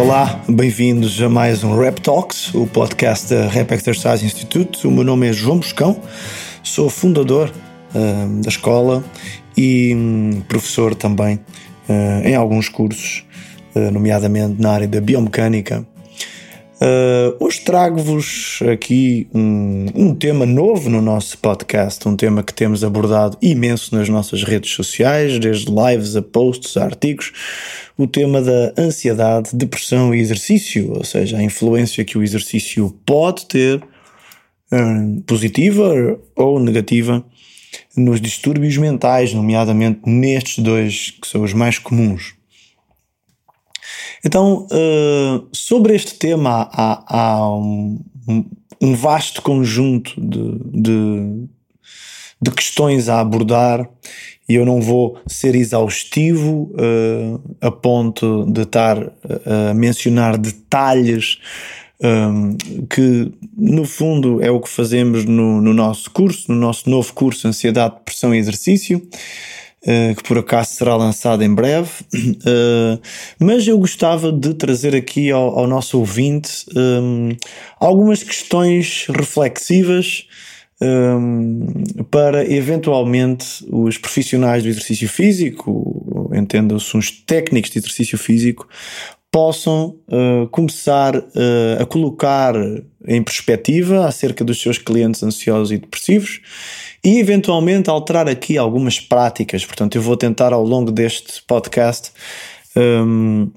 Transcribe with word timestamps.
Olá, 0.00 0.42
bem-vindos 0.48 1.20
a 1.20 1.28
mais 1.28 1.62
um 1.62 1.78
Rap 1.78 2.00
Talks, 2.00 2.54
o 2.54 2.66
podcast 2.66 3.34
da 3.34 3.46
Rap 3.46 3.70
Exercise 3.72 4.24
Institute. 4.24 4.86
O 4.86 4.90
meu 4.90 5.04
nome 5.04 5.28
é 5.28 5.32
João 5.32 5.58
Buscão, 5.58 6.00
sou 6.62 6.88
fundador 6.88 7.52
uh, 7.94 8.40
da 8.40 8.48
escola 8.48 9.04
e 9.54 9.94
um, 9.94 10.40
professor 10.48 10.94
também 10.94 11.38
uh, 11.86 12.26
em 12.26 12.34
alguns 12.34 12.66
cursos, 12.66 13.26
uh, 13.74 13.90
nomeadamente 13.90 14.58
na 14.58 14.70
área 14.70 14.88
da 14.88 15.02
biomecânica. 15.02 15.86
Hoje 17.38 17.60
trago-vos 17.60 18.60
aqui 18.72 19.28
um, 19.34 19.86
um 19.94 20.14
tema 20.14 20.46
novo 20.46 20.88
no 20.88 21.02
nosso 21.02 21.36
podcast, 21.38 22.08
um 22.08 22.16
tema 22.16 22.42
que 22.42 22.54
temos 22.54 22.82
abordado 22.82 23.36
imenso 23.42 23.94
nas 23.94 24.08
nossas 24.08 24.42
redes 24.42 24.70
sociais, 24.72 25.38
desde 25.38 25.70
lives 25.70 26.16
a 26.16 26.22
posts 26.22 26.76
a 26.76 26.84
artigos 26.84 27.32
o 28.02 28.06
tema 28.06 28.40
da 28.40 28.72
ansiedade, 28.78 29.50
depressão 29.52 30.14
e 30.14 30.20
exercício, 30.20 30.90
ou 30.92 31.04
seja, 31.04 31.36
a 31.36 31.42
influência 31.42 32.02
que 32.02 32.16
o 32.16 32.22
exercício 32.22 32.96
pode 33.04 33.44
ter, 33.44 33.82
hum, 34.72 35.22
positiva 35.26 36.18
ou 36.34 36.58
negativa, 36.58 37.22
nos 37.94 38.20
distúrbios 38.20 38.78
mentais, 38.78 39.34
nomeadamente 39.34 40.00
nestes 40.06 40.64
dois 40.64 41.10
que 41.20 41.28
são 41.28 41.42
os 41.42 41.52
mais 41.52 41.78
comuns. 41.78 42.39
Então, 44.24 44.66
uh, 44.66 45.48
sobre 45.52 45.94
este 45.94 46.14
tema 46.14 46.68
há, 46.72 47.04
há 47.06 47.56
um, 47.56 47.98
um, 48.80 48.94
vasto 48.94 49.42
conjunto 49.42 50.20
de, 50.20 50.58
de, 50.82 51.48
de 52.40 52.50
questões 52.50 53.08
a 53.08 53.20
abordar 53.20 53.88
e 54.48 54.54
eu 54.54 54.66
não 54.66 54.80
vou 54.80 55.18
ser 55.26 55.54
exaustivo 55.54 56.72
uh, 56.74 57.40
a 57.60 57.70
ponto 57.70 58.44
de 58.50 58.62
estar 58.62 58.98
a 59.70 59.74
mencionar 59.74 60.36
detalhes 60.36 61.38
um, 62.02 62.56
que, 62.86 63.30
no 63.56 63.84
fundo, 63.84 64.42
é 64.42 64.50
o 64.50 64.60
que 64.60 64.68
fazemos 64.68 65.24
no, 65.24 65.60
no, 65.60 65.74
nosso 65.74 66.10
curso, 66.10 66.50
no 66.50 66.58
nosso 66.58 66.88
novo 66.88 67.12
curso 67.12 67.46
Ansiedade, 67.46 67.96
Depressão 67.96 68.34
e 68.34 68.38
Exercício. 68.38 69.06
Uh, 69.82 70.14
que 70.14 70.22
por 70.24 70.36
acaso 70.36 70.72
será 70.72 70.94
lançado 70.94 71.42
em 71.42 71.54
breve, 71.54 71.88
uh, 72.14 73.00
mas 73.40 73.66
eu 73.66 73.78
gostava 73.78 74.30
de 74.30 74.52
trazer 74.52 74.94
aqui 74.94 75.30
ao, 75.30 75.58
ao 75.58 75.66
nosso 75.66 75.98
ouvinte 75.98 76.66
um, 76.76 77.34
algumas 77.78 78.22
questões 78.22 79.06
reflexivas 79.08 80.26
um, 80.82 81.66
para 82.10 82.44
eventualmente 82.50 83.66
os 83.70 83.98
profissionais 83.98 84.62
do 84.62 84.68
exercício 84.68 85.08
físico, 85.08 86.30
entendam-se 86.34 86.96
uns 86.96 87.10
técnicos 87.10 87.70
de 87.70 87.78
exercício 87.78 88.18
físico, 88.18 88.68
possam 89.30 89.96
uh, 90.08 90.48
começar 90.48 91.16
uh, 91.16 91.22
a 91.80 91.86
colocar 91.86 92.54
em 93.06 93.22
perspectiva 93.22 94.06
acerca 94.06 94.44
dos 94.44 94.60
seus 94.60 94.76
clientes 94.76 95.22
ansiosos 95.22 95.70
e 95.70 95.78
depressivos 95.78 96.40
e 97.02 97.18
eventualmente 97.18 97.88
alterar 97.88 98.28
aqui 98.28 98.58
algumas 98.58 99.00
práticas. 99.00 99.64
Portanto, 99.64 99.96
eu 99.96 100.02
vou 100.02 100.16
tentar 100.16 100.52
ao 100.52 100.64
longo 100.64 100.90
deste 100.90 101.42
podcast 101.42 102.12
um, 102.76 103.50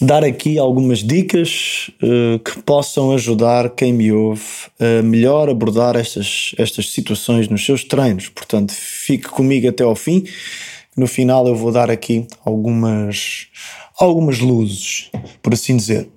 dar 0.00 0.24
aqui 0.24 0.58
algumas 0.58 0.98
dicas 0.98 1.90
uh, 2.02 2.38
que 2.38 2.62
possam 2.62 3.12
ajudar 3.12 3.70
quem 3.70 3.92
me 3.92 4.10
ouve 4.12 4.42
a 4.80 5.02
melhor 5.02 5.48
abordar 5.48 5.96
estas, 5.96 6.54
estas 6.58 6.90
situações 6.90 7.48
nos 7.48 7.64
seus 7.64 7.84
treinos. 7.84 8.28
Portanto, 8.28 8.72
fique 8.72 9.28
comigo 9.28 9.68
até 9.68 9.84
ao 9.84 9.94
fim. 9.94 10.24
No 10.96 11.06
final, 11.06 11.46
eu 11.48 11.56
vou 11.56 11.72
dar 11.72 11.90
aqui 11.90 12.26
algumas, 12.44 13.48
algumas 13.98 14.38
luzes, 14.38 15.10
por 15.42 15.52
assim 15.52 15.76
dizer. 15.76 16.08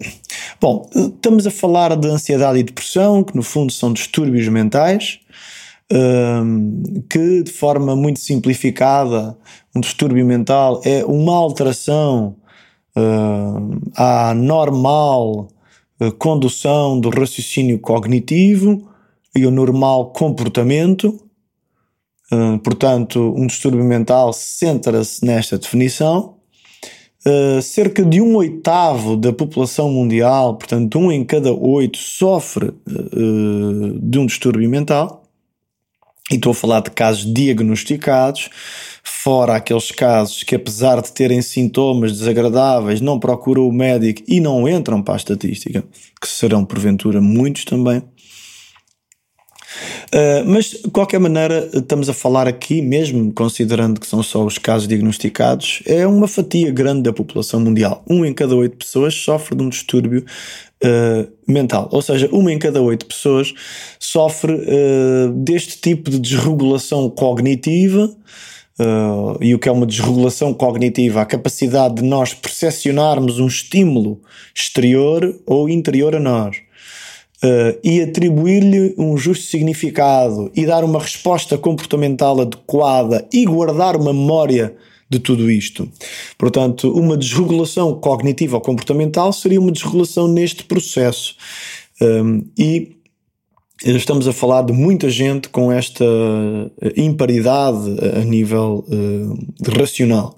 Bom, 0.61 0.89
estamos 0.95 1.48
a 1.48 1.52
falar 1.52 1.95
de 1.95 2.08
ansiedade 2.08 2.60
e 2.60 2.64
depressão, 2.64 3.23
que 3.23 3.36
no 3.36 3.43
fundo 3.43 3.72
são 3.72 3.92
distúrbios 3.92 4.48
mentais. 4.48 5.20
Um, 5.89 7.02
que 7.09 7.43
de 7.43 7.52
forma 7.52 7.95
muito 7.95 8.20
simplificada, 8.20 9.37
um 9.73 9.80
distúrbio 9.80 10.25
mental 10.25 10.81
é 10.83 11.05
uma 11.05 11.33
alteração 11.33 12.36
uh, 12.98 13.80
à 13.95 14.33
normal 14.33 15.48
uh, 16.02 16.11
condução 16.14 16.99
do 16.99 17.09
raciocínio 17.09 17.80
cognitivo 17.80 18.86
e 19.33 19.45
o 19.45 19.52
normal 19.52 20.11
comportamento. 20.11 21.21
Uh, 22.33 22.59
portanto, 22.59 23.33
um 23.37 23.48
distúrbio 23.48 23.86
mental 23.86 24.33
centra-se 24.33 25.25
nesta 25.25 25.58
definição. 25.58 26.36
Uh, 27.25 27.61
cerca 27.61 28.04
de 28.04 28.21
um 28.21 28.36
oitavo 28.36 29.15
da 29.15 29.31
população 29.31 29.89
mundial, 29.89 30.55
portanto, 30.55 30.99
um 30.99 31.11
em 31.11 31.23
cada 31.23 31.54
oito, 31.54 31.98
sofre 31.98 32.67
uh, 32.67 33.99
de 34.02 34.19
um 34.19 34.25
distúrbio 34.25 34.69
mental. 34.69 35.23
E 36.30 36.36
estou 36.36 36.52
a 36.52 36.55
falar 36.55 36.82
de 36.82 36.92
casos 36.92 37.32
diagnosticados, 37.33 38.49
fora 39.02 39.55
aqueles 39.55 39.92
casos 39.92 40.43
que, 40.43 40.55
apesar 40.55 41.02
de 41.02 41.14
terem 41.14 41.42
sintomas 41.42 42.11
desagradáveis, 42.11 42.99
não 42.99 43.17
procuram 43.17 43.65
o 43.65 43.71
médico 43.71 44.21
e 44.27 44.42
não 44.42 44.67
entram 44.67 45.02
para 45.02 45.14
a 45.14 45.17
estatística, 45.17 45.86
que 46.21 46.27
serão 46.27 46.66
porventura 46.66 47.21
muitos 47.21 47.64
também. 47.64 48.04
Uh, 50.08 50.43
mas, 50.45 50.66
de 50.66 50.89
qualquer 50.92 51.20
maneira, 51.20 51.70
estamos 51.73 52.10
a 52.10 52.14
falar 52.14 52.48
aqui, 52.48 52.82
mesmo 52.82 53.32
considerando 53.33 53.99
que 53.99 54.08
são 54.08 54.23
só 54.23 54.45
os 54.45 54.58
casos 54.58 54.87
diagnosticados, 54.87 55.82
é 55.86 56.08
uma 56.08 56.27
fatia 56.27 56.71
grande 56.71 57.04
da 57.04 57.14
população 57.14 57.60
mundial. 57.60 58.04
Um 58.10 58.26
em 58.26 58.33
cada 58.33 58.55
oito 58.55 58.77
pessoas 58.77 59.14
sofre 59.14 59.55
de 59.55 59.64
um 59.64 59.70
distúrbio 59.70 60.26
uh, 60.83 61.32
mental. 61.48 61.89
Ou 61.92 62.02
seja, 62.02 62.30
uma 62.32 62.52
em 62.52 62.60
cada 62.60 62.82
oito 62.82 63.05
pessoas 63.05 63.54
sofre 63.99 64.54
uh, 64.54 65.32
deste 65.33 65.80
tipo 65.80 66.10
de 66.10 66.20
desregulação 66.20 67.10
cognitiva. 67.10 68.10
Uh, 68.80 69.36
e 69.42 69.55
o 69.55 69.60
que 69.60 69.67
é 69.67 69.71
uma 69.71 69.87
desregulação 69.87 70.54
cognitiva? 70.54 71.21
A 71.21 71.26
capacidade 71.26 71.95
de 71.95 72.04
nós 72.04 72.33
percepcionarmos 72.33 73.39
um 73.39 73.48
estímulo 73.48 74.21
exterior 74.54 75.36
ou 75.45 75.67
interior 75.67 76.16
a 76.16 76.20
nós. 76.20 76.58
Uh, 77.43 77.77
e 77.83 78.02
atribuir-lhe 78.02 78.95
um 78.98 79.16
justo 79.16 79.45
significado 79.45 80.52
e 80.55 80.66
dar 80.66 80.83
uma 80.83 80.99
resposta 80.99 81.55
comportamental 81.55 82.42
adequada 82.42 83.27
e 83.32 83.45
guardar 83.45 83.95
uma 83.95 84.11
memória 84.11 84.76
de 85.10 85.20
tudo 85.20 85.50
isto. 85.50 85.90
Portanto, 86.38 86.92
uma 86.92 87.18
desregulação 87.18 87.94
cognitiva 88.00 88.58
ou 88.58 88.62
comportamental 88.62 89.32
seria 89.32 89.60
uma 89.60 89.72
desregulação 89.72 90.28
neste 90.28 90.64
processo. 90.64 91.36
Um, 92.02 92.44
e 92.58 92.98
estamos 93.86 94.28
a 94.28 94.34
falar 94.34 94.64
de 94.64 94.73
muita 94.73 95.10
gente 95.10 95.50
com 95.50 95.72
esta 95.72 96.06
imparidade 96.96 97.98
a 98.16 98.23
nível 98.23 98.86
uh, 98.88 99.80
racional. 99.80 100.38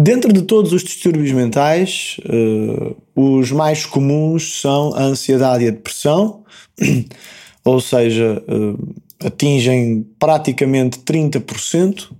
Dentro 0.00 0.32
de 0.32 0.42
todos 0.42 0.72
os 0.72 0.84
distúrbios 0.84 1.32
mentais, 1.32 2.18
uh, 2.20 2.96
os 3.16 3.50
mais 3.50 3.84
comuns 3.84 4.60
são 4.60 4.94
a 4.94 5.02
ansiedade 5.02 5.64
e 5.64 5.68
a 5.68 5.72
depressão, 5.72 6.44
ou 7.64 7.80
seja, 7.80 8.40
uh, 8.48 8.94
atingem 9.26 10.06
praticamente 10.16 11.00
30% 11.00 12.10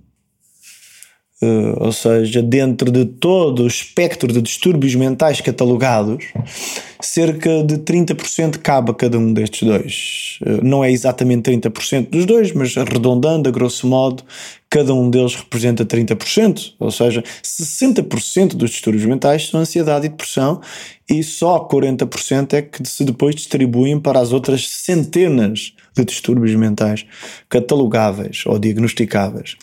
Uh, 1.41 1.85
ou 1.85 1.93
seja, 1.93 2.41
dentro 2.41 2.91
de 2.91 3.05
todo 3.05 3.63
o 3.63 3.67
espectro 3.67 4.31
de 4.31 4.41
distúrbios 4.41 4.93
mentais 4.93 5.39
catalogados, 5.39 6.25
cerca 7.01 7.63
de 7.63 7.77
30% 7.77 8.57
cabe 8.57 8.91
a 8.91 8.93
cada 8.93 9.17
um 9.17 9.31
destes 9.31 9.65
dois. 9.65 10.39
Uh, 10.45 10.61
não 10.61 10.83
é 10.83 10.91
exatamente 10.91 11.49
30% 11.49 12.09
dos 12.09 12.25
dois, 12.25 12.51
mas 12.51 12.75
arredondando, 12.75 13.47
a 13.47 13.51
grosso 13.53 13.87
modo, 13.87 14.21
cada 14.69 14.93
um 14.93 15.09
deles 15.09 15.33
representa 15.33 15.85
30%. 15.85 16.73
Ou 16.77 16.91
seja, 16.91 17.23
60% 17.41 18.55
dos 18.55 18.71
distúrbios 18.71 19.05
mentais 19.05 19.47
são 19.47 19.61
ansiedade 19.61 20.07
e 20.07 20.09
depressão, 20.09 20.59
e 21.09 21.23
só 21.23 21.65
40% 21.69 22.53
é 22.53 22.61
que 22.61 22.85
se 22.85 23.05
depois 23.05 23.33
distribuem 23.33 23.97
para 23.97 24.19
as 24.19 24.33
outras 24.33 24.67
centenas 24.67 25.73
de 25.95 26.03
distúrbios 26.03 26.53
mentais 26.55 27.05
catalogáveis 27.47 28.43
ou 28.45 28.59
diagnosticáveis. 28.59 29.55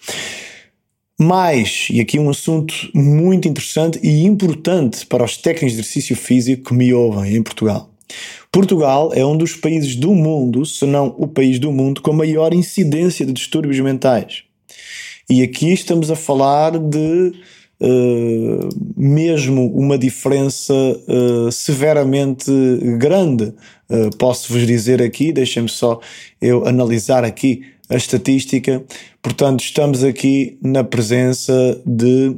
Mas, 1.19 1.89
e 1.91 2.01
aqui 2.01 2.19
um 2.19 2.29
assunto 2.29 2.75
muito 2.95 3.49
interessante 3.49 3.99
e 4.03 4.25
importante 4.25 5.07
para 5.07 5.25
os 5.25 5.37
técnicos 5.37 5.73
de 5.73 5.81
exercício 5.81 6.15
físico 6.15 6.65
que 6.69 6.75
me 6.75 6.93
ouvem 6.93 7.37
em 7.37 7.43
Portugal. 7.43 7.91
Portugal 8.53 9.13
é 9.15 9.25
um 9.25 9.37
dos 9.37 9.55
países 9.55 9.97
do 9.97 10.15
mundo, 10.15 10.65
se 10.67 10.85
não 10.85 11.15
o 11.19 11.27
país 11.27 11.59
do 11.59 11.73
mundo, 11.73 12.03
com 12.03 12.13
maior 12.13 12.53
incidência 12.53 13.25
de 13.25 13.33
distúrbios 13.33 13.81
mentais. 13.81 14.43
E 15.29 15.43
aqui 15.43 15.73
estamos 15.73 16.11
a 16.11 16.17
falar 16.17 16.79
de 16.79 17.33
uh, 17.81 18.69
mesmo 18.97 19.67
uma 19.75 19.99
diferença 19.99 20.73
uh, 20.73 21.51
severamente 21.51 22.51
grande. 22.99 23.53
Uh, 23.89 24.17
Posso-vos 24.19 24.67
dizer 24.67 25.03
aqui, 25.03 25.33
deixem-me 25.33 25.69
só 25.69 25.99
eu 26.41 26.67
analisar 26.67 27.25
aqui 27.25 27.63
a 27.89 27.97
estatística. 27.97 28.85
Portanto, 29.23 29.61
estamos 29.61 30.03
aqui 30.03 30.59
na 30.63 30.85
presença 30.85 31.81
de, 31.87 32.37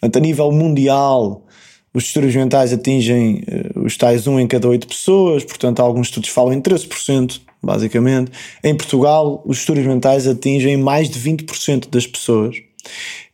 portanto, 0.00 0.16
a 0.16 0.20
nível 0.20 0.50
mundial, 0.52 1.46
os 1.94 2.04
distúrbios 2.04 2.36
mentais 2.36 2.72
atingem 2.72 3.42
uh, 3.76 3.80
os 3.84 3.96
tais 3.96 4.26
1 4.26 4.40
em 4.40 4.46
cada 4.46 4.68
8 4.68 4.86
pessoas, 4.86 5.44
portanto, 5.44 5.80
alguns 5.80 6.08
estudos 6.08 6.28
falam 6.28 6.52
em 6.52 6.60
13%, 6.60 7.40
basicamente. 7.62 8.30
Em 8.62 8.76
Portugal, 8.76 9.42
os 9.46 9.56
distúrbios 9.58 9.86
mentais 9.86 10.26
atingem 10.26 10.76
mais 10.76 11.08
de 11.08 11.18
20% 11.18 11.88
das 11.88 12.06
pessoas. 12.06 12.56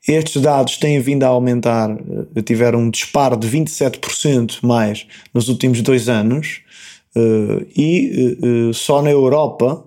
Estes 0.06 0.40
dados 0.40 0.76
têm 0.76 1.00
vindo 1.00 1.24
a 1.24 1.28
aumentar, 1.28 1.90
uh, 1.90 2.42
tiveram 2.42 2.80
um 2.80 2.90
disparo 2.90 3.36
de 3.36 3.48
27% 3.48 4.58
mais 4.62 5.06
nos 5.34 5.48
últimos 5.48 5.82
dois 5.82 6.08
anos, 6.08 6.60
uh, 7.16 7.66
e 7.76 8.38
só 8.72 9.02
na 9.02 9.10
Europa 9.10 9.84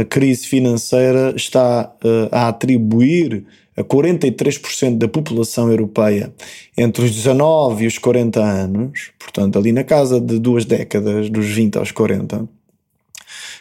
a 0.00 0.04
crise 0.04 0.46
financeira 0.46 1.34
está 1.36 1.92
a 2.30 2.48
atribuir 2.48 3.44
a 3.76 3.84
43% 3.84 4.98
da 4.98 5.06
população 5.06 5.70
europeia 5.70 6.32
entre 6.76 7.04
os 7.04 7.14
19 7.14 7.84
e 7.84 7.86
os 7.86 7.96
40 7.96 8.40
anos, 8.40 9.10
portanto, 9.18 9.58
ali 9.58 9.70
na 9.70 9.84
casa 9.84 10.20
de 10.20 10.38
duas 10.38 10.64
décadas, 10.64 11.30
dos 11.30 11.46
20 11.46 11.78
aos 11.78 11.92
40, 11.92 12.48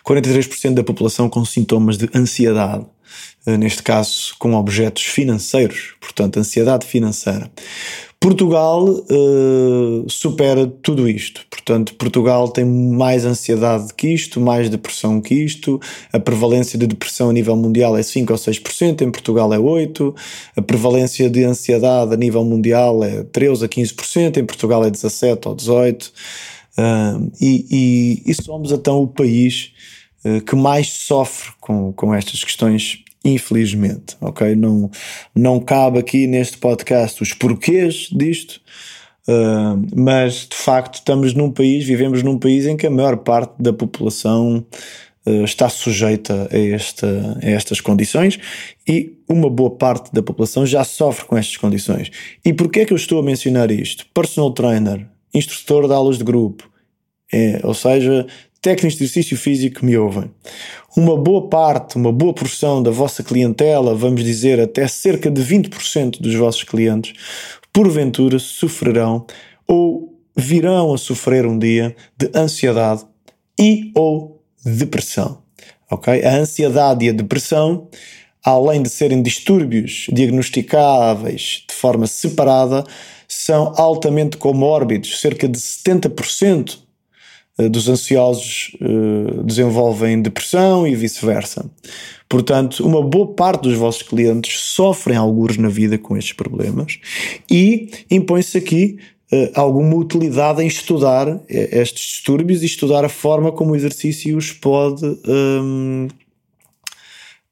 43% 0.03 0.73
da 0.73 0.83
população 0.83 1.29
com 1.29 1.45
sintomas 1.45 1.97
de 1.97 2.09
ansiedade, 2.15 2.85
eh, 3.45 3.57
neste 3.57 3.83
caso 3.83 4.35
com 4.39 4.55
objetos 4.55 5.03
financeiros, 5.03 5.93
portanto, 6.01 6.37
ansiedade 6.37 6.87
financeira. 6.87 7.51
Portugal 8.19 8.83
uh, 8.83 10.09
supera 10.09 10.65
tudo 10.81 11.07
isto. 11.07 11.45
Portanto, 11.49 11.93
Portugal 11.95 12.47
tem 12.49 12.65
mais 12.65 13.25
ansiedade 13.25 13.93
que 13.93 14.07
isto, 14.07 14.41
mais 14.41 14.69
depressão 14.69 15.21
que 15.21 15.35
isto. 15.35 15.79
A 16.11 16.19
prevalência 16.19 16.79
de 16.79 16.87
depressão 16.87 17.29
a 17.29 17.33
nível 17.33 17.55
mundial 17.55 17.95
é 17.95 18.01
5 18.01 18.33
ou 18.33 18.39
6%, 18.39 19.01
em 19.01 19.11
Portugal 19.11 19.53
é 19.53 19.57
8%. 19.57 20.15
A 20.55 20.61
prevalência 20.61 21.29
de 21.29 21.43
ansiedade 21.43 22.13
a 22.13 22.17
nível 22.17 22.43
mundial 22.43 23.03
é 23.03 23.23
13 23.23 23.65
a 23.65 23.67
15%, 23.67 24.37
em 24.37 24.45
Portugal 24.45 24.83
é 24.83 24.89
17 24.89 25.47
ou 25.47 25.55
18%. 25.55 26.11
Uh, 26.77 27.31
e, 27.39 27.65
e, 28.25 28.31
e 28.31 28.33
somos 28.33 28.71
então 28.71 29.01
o 29.01 29.07
país 29.07 29.71
uh, 30.25 30.41
que 30.41 30.55
mais 30.55 30.87
sofre 30.87 31.51
com, 31.59 31.91
com 31.93 32.13
estas 32.13 32.43
questões 32.43 33.03
infelizmente, 33.27 34.15
ok? 34.21 34.55
Não, 34.55 34.89
não 35.35 35.59
cabe 35.59 35.99
aqui 35.99 36.25
neste 36.27 36.57
podcast 36.57 37.21
os 37.21 37.33
porquês 37.33 38.09
disto, 38.11 38.61
uh, 39.27 39.85
mas 39.95 40.47
de 40.49 40.55
facto 40.55 40.95
estamos 40.95 41.33
num 41.33 41.51
país, 41.51 41.85
vivemos 41.85 42.23
num 42.23 42.39
país 42.39 42.65
em 42.65 42.77
que 42.77 42.87
a 42.87 42.89
maior 42.89 43.17
parte 43.17 43.61
da 43.61 43.73
população 43.73 44.65
uh, 45.25 45.43
está 45.43 45.67
sujeita 45.67 46.47
a, 46.51 46.57
esta, 46.57 47.37
a 47.43 47.49
estas 47.49 47.81
condições 47.81 48.39
e 48.87 49.17
uma 49.27 49.49
boa 49.49 49.71
parte 49.71 50.13
da 50.13 50.23
população 50.23 50.65
já 50.65 50.85
sofre 50.85 51.25
com 51.25 51.37
estas 51.37 51.57
condições. 51.57 52.09
E 52.45 52.53
porquê 52.53 52.81
é 52.81 52.85
que 52.85 52.93
eu 52.93 52.97
estou 52.97 53.19
a 53.19 53.23
mencionar 53.23 53.69
isto? 53.71 54.05
Personal 54.13 54.51
trainer, 54.51 55.05
instrutor 55.33 55.85
de 55.85 55.93
aulas 55.93 56.17
de 56.17 56.23
grupo, 56.23 56.69
é, 57.33 57.59
ou 57.63 57.73
seja, 57.73 58.25
técnicos 58.61 58.97
de 58.97 59.03
exercício 59.03 59.37
físico 59.37 59.85
me 59.85 59.97
ouvem. 59.97 60.31
Uma 60.95 61.15
boa 61.15 61.47
parte, 61.47 61.95
uma 61.95 62.11
boa 62.11 62.33
porção 62.33 62.81
da 62.81 62.91
vossa 62.91 63.23
clientela, 63.23 63.93
vamos 63.95 64.23
dizer 64.23 64.59
até 64.59 64.87
cerca 64.87 65.29
de 65.29 65.41
20% 65.41 66.19
dos 66.19 66.35
vossos 66.35 66.63
clientes, 66.63 67.13
porventura 67.71 68.39
sofrerão 68.39 69.25
ou 69.67 70.17
virão 70.35 70.93
a 70.93 70.97
sofrer 70.97 71.45
um 71.45 71.57
dia 71.57 71.95
de 72.17 72.29
ansiedade 72.35 73.05
e 73.59 73.91
ou 73.95 74.41
depressão. 74.63 75.39
Ok? 75.89 76.23
A 76.23 76.35
ansiedade 76.35 77.05
e 77.05 77.09
a 77.09 77.13
depressão, 77.13 77.87
além 78.43 78.81
de 78.81 78.89
serem 78.89 79.21
distúrbios 79.21 80.07
diagnosticáveis 80.11 81.63
de 81.67 81.73
forma 81.73 82.07
separada, 82.07 82.83
são 83.27 83.73
altamente 83.77 84.37
comórbidos. 84.37 85.19
Cerca 85.19 85.47
de 85.47 85.57
70% 85.57 86.77
eh, 86.77 86.86
dos 87.69 87.89
ansiosos 87.89 88.75
uh, 88.81 89.43
desenvolvem 89.43 90.21
depressão 90.21 90.85
e 90.87 90.95
vice-versa. 90.95 91.69
Portanto, 92.29 92.85
uma 92.85 93.01
boa 93.01 93.27
parte 93.27 93.63
dos 93.63 93.75
vossos 93.75 94.03
clientes 94.03 94.59
sofrem 94.59 95.17
alguns 95.17 95.57
na 95.57 95.69
vida 95.69 95.97
com 95.97 96.15
estes 96.15 96.33
problemas 96.33 96.99
e 97.49 97.89
impõe-se 98.11 98.57
aqui 98.57 98.97
uh, 99.31 99.49
alguma 99.55 99.95
utilidade 99.95 100.61
em 100.61 100.67
estudar 100.67 101.41
estes 101.49 102.03
distúrbios 102.03 102.61
e 102.61 102.67
estudar 102.67 103.03
a 103.03 103.09
forma 103.09 103.51
como 103.51 103.71
o 103.71 103.75
exercício 103.75 104.37
os 104.37 104.51
pode 104.51 105.05
um, 105.27 106.07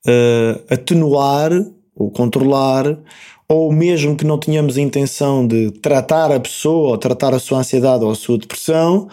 uh, 0.06 0.64
atenuar 0.70 1.52
ou 1.96 2.12
controlar 2.12 3.00
ou 3.48 3.72
mesmo 3.72 4.16
que 4.16 4.26
não 4.26 4.40
tenhamos 4.40 4.78
a 4.78 4.82
intenção 4.82 5.46
de 5.46 5.72
tratar 5.72 6.32
a 6.32 6.40
pessoa 6.40 6.90
ou 6.90 6.98
tratar 6.98 7.34
a 7.34 7.40
sua 7.40 7.60
ansiedade 7.60 8.04
ou 8.04 8.12
a 8.12 8.16
sua 8.16 8.38
depressão, 8.38 9.08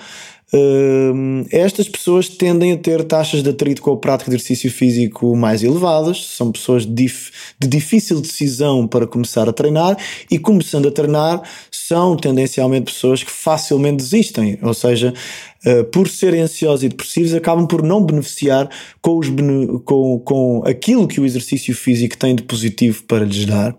Estas 1.51 1.89
pessoas 1.89 2.29
tendem 2.29 2.73
a 2.73 2.77
ter 2.77 3.03
taxas 3.05 3.43
de 3.43 3.49
atrito 3.49 3.81
com 3.81 3.93
a 3.93 3.97
prática 3.97 4.31
de 4.31 4.37
exercício 4.37 4.71
físico 4.71 5.35
mais 5.35 5.63
elevadas, 5.63 6.27
são 6.27 6.53
pessoas 6.53 6.85
dif 6.85 7.31
de 7.59 7.67
difícil 7.67 8.21
decisão 8.21 8.87
para 8.87 9.07
começar 9.07 9.49
a 9.49 9.53
treinar 9.53 9.97
e, 10.31 10.39
começando 10.39 10.89
a 10.89 10.91
treinar, 10.91 11.43
são 11.71 12.17
tendencialmente 12.17 12.93
pessoas 12.93 13.23
que 13.23 13.31
facilmente 13.31 13.97
desistem, 13.97 14.59
ou 14.63 14.75
seja, 14.75 15.15
uh, 15.67 15.85
por 15.85 16.09
serem 16.09 16.41
ansiosos 16.41 16.85
e 16.85 16.89
depressivos, 16.89 17.35
acabam 17.35 17.67
por 17.67 17.83
não 17.83 18.05
beneficiar 18.05 18.69
com, 19.01 19.19
os 19.19 19.29
com, 19.85 20.19
com 20.21 20.63
aquilo 20.67 21.09
que 21.09 21.21
o 21.21 21.25
exercício 21.25 21.75
físico 21.75 22.17
tem 22.17 22.35
de 22.35 22.43
positivo 22.43 23.03
para 23.05 23.25
lhes 23.25 23.45
dar, 23.45 23.77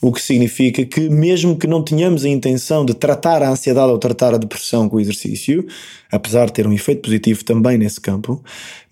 o 0.00 0.12
que 0.12 0.20
significa 0.20 0.84
que, 0.84 1.08
mesmo 1.08 1.56
que 1.56 1.66
não 1.66 1.82
tenhamos 1.82 2.24
a 2.24 2.28
intenção 2.28 2.84
de 2.84 2.94
tratar 2.94 3.42
a 3.42 3.50
ansiedade 3.50 3.90
ou 3.90 3.98
tratar 3.98 4.34
a 4.34 4.38
depressão 4.38 4.88
com 4.88 4.96
o 4.96 5.00
exercício, 5.00 5.66
apesar 6.10 6.46
de 6.46 6.52
ter 6.52 6.66
um 6.66 6.72
efeito 6.72 7.02
positivo 7.02 7.44
também 7.44 7.78
nesse 7.78 8.00
campo, 8.00 8.42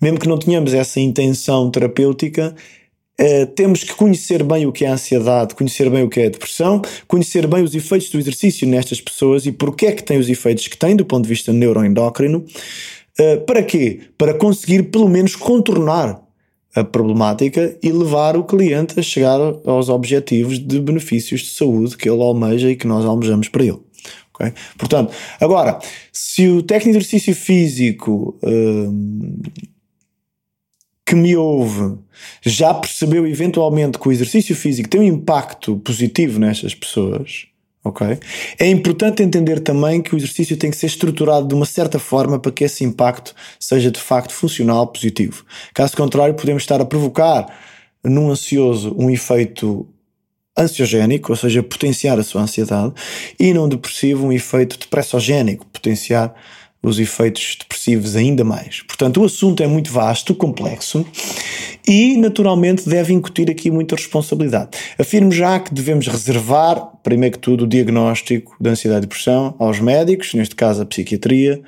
mesmo 0.01 0.19
que 0.19 0.27
não 0.27 0.37
tenhamos 0.37 0.73
essa 0.73 0.99
intenção 0.99 1.69
terapêutica, 1.71 2.55
Uh, 3.19 3.45
temos 3.47 3.83
que 3.83 3.93
conhecer 3.93 4.43
bem 4.43 4.65
o 4.65 4.73
que 4.73 4.83
é 4.83 4.89
a 4.89 4.93
ansiedade, 4.93 5.55
conhecer 5.55 5.89
bem 5.89 6.03
o 6.03 6.09
que 6.09 6.19
é 6.19 6.25
a 6.25 6.29
depressão, 6.29 6.81
conhecer 7.07 7.47
bem 7.47 7.63
os 7.63 7.73
efeitos 7.73 8.09
do 8.09 8.19
exercício 8.19 8.67
nestas 8.67 8.99
pessoas 8.99 9.45
e 9.45 9.53
porque 9.53 9.85
é 9.85 9.93
que 9.93 10.03
tem 10.03 10.17
os 10.17 10.27
efeitos 10.27 10.67
que 10.67 10.77
tem 10.77 10.95
do 10.95 11.05
ponto 11.05 11.23
de 11.23 11.29
vista 11.29 11.53
neuroendócrino. 11.53 12.45
Uh, 13.19 13.39
para 13.45 13.63
quê? 13.63 14.01
Para 14.17 14.33
conseguir 14.33 14.83
pelo 14.83 15.07
menos 15.07 15.35
contornar 15.35 16.21
a 16.75 16.83
problemática 16.83 17.77
e 17.81 17.89
levar 17.89 18.35
o 18.35 18.43
cliente 18.43 18.99
a 18.99 19.03
chegar 19.03 19.39
aos 19.65 19.87
objetivos 19.87 20.59
de 20.59 20.81
benefícios 20.81 21.41
de 21.41 21.51
saúde 21.51 21.95
que 21.95 22.09
ele 22.09 22.21
almeja 22.21 22.69
e 22.69 22.75
que 22.75 22.85
nós 22.85 23.05
almejamos 23.05 23.47
para 23.47 23.63
ele. 23.63 23.79
Okay? 24.33 24.51
Portanto, 24.77 25.13
agora, 25.39 25.79
se 26.11 26.49
o 26.49 26.61
técnico 26.61 26.99
de 26.99 27.05
exercício 27.05 27.33
físico 27.33 28.37
uh, 28.43 28.93
que 31.05 31.15
me 31.15 31.35
ouve 31.35 31.97
já 32.41 32.73
percebeu 32.73 33.27
eventualmente 33.27 33.99
que 33.99 34.07
o 34.07 34.11
exercício 34.11 34.55
físico 34.55 34.89
tem 34.89 35.01
um 35.01 35.03
impacto 35.03 35.77
positivo 35.77 36.39
nestas 36.39 36.73
pessoas, 36.73 37.45
ok? 37.83 38.17
É 38.57 38.67
importante 38.67 39.21
entender 39.21 39.59
também 39.59 40.01
que 40.01 40.15
o 40.15 40.17
exercício 40.17 40.57
tem 40.57 40.71
que 40.71 40.77
ser 40.77 40.87
estruturado 40.87 41.47
de 41.47 41.53
uma 41.53 41.65
certa 41.65 41.99
forma 41.99 42.39
para 42.39 42.51
que 42.51 42.63
esse 42.63 42.83
impacto 42.83 43.35
seja 43.59 43.91
de 43.91 43.99
facto 43.99 44.33
funcional, 44.33 44.87
positivo. 44.87 45.45
Caso 45.73 45.95
contrário, 45.95 46.33
podemos 46.33 46.63
estar 46.63 46.81
a 46.81 46.85
provocar 46.85 47.45
num 48.03 48.31
ansioso 48.31 48.95
um 48.97 49.09
efeito 49.09 49.87
ansiogénico, 50.57 51.31
ou 51.31 51.35
seja, 51.35 51.61
potenciar 51.61 52.17
a 52.17 52.23
sua 52.23 52.41
ansiedade, 52.41 52.93
e 53.37 53.53
num 53.53 53.67
depressivo 53.67 54.25
um 54.25 54.31
efeito 54.31 54.79
depressogénico, 54.79 55.65
potenciar 55.65 56.33
os 56.81 56.97
efeitos 56.97 57.57
depressivos 57.59 57.74
ainda 58.15 58.43
mais. 58.43 58.81
Portanto, 58.81 59.21
o 59.21 59.25
assunto 59.25 59.61
é 59.61 59.67
muito 59.67 59.91
vasto, 59.91 60.33
complexo 60.33 61.05
e, 61.87 62.17
naturalmente, 62.17 62.87
deve 62.89 63.13
incutir 63.13 63.49
aqui 63.49 63.69
muita 63.69 63.95
responsabilidade. 63.95 64.71
Afirmo 64.97 65.31
já 65.31 65.59
que 65.59 65.73
devemos 65.73 66.07
reservar, 66.07 66.91
primeiro 67.03 67.33
que 67.33 67.39
tudo, 67.39 67.65
o 67.65 67.67
diagnóstico 67.67 68.55
da 68.59 68.71
ansiedade 68.71 69.05
e 69.05 69.07
depressão 69.07 69.55
aos 69.59 69.79
médicos, 69.79 70.33
neste 70.33 70.55
caso 70.55 70.81
a 70.81 70.85
psiquiatria, 70.85 71.61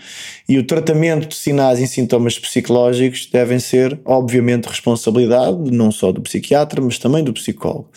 e 0.49 0.57
o 0.57 0.63
tratamento 0.63 1.27
de 1.27 1.35
sinais 1.35 1.79
e 1.79 1.87
sintomas 1.87 2.39
psicológicos 2.39 3.27
devem 3.31 3.59
ser, 3.59 3.99
obviamente, 4.03 4.65
responsabilidade 4.65 5.71
não 5.71 5.91
só 5.91 6.11
do 6.11 6.21
psiquiatra, 6.21 6.81
mas 6.81 6.97
também 6.97 7.23
do 7.23 7.33
psicólogo. 7.33 7.89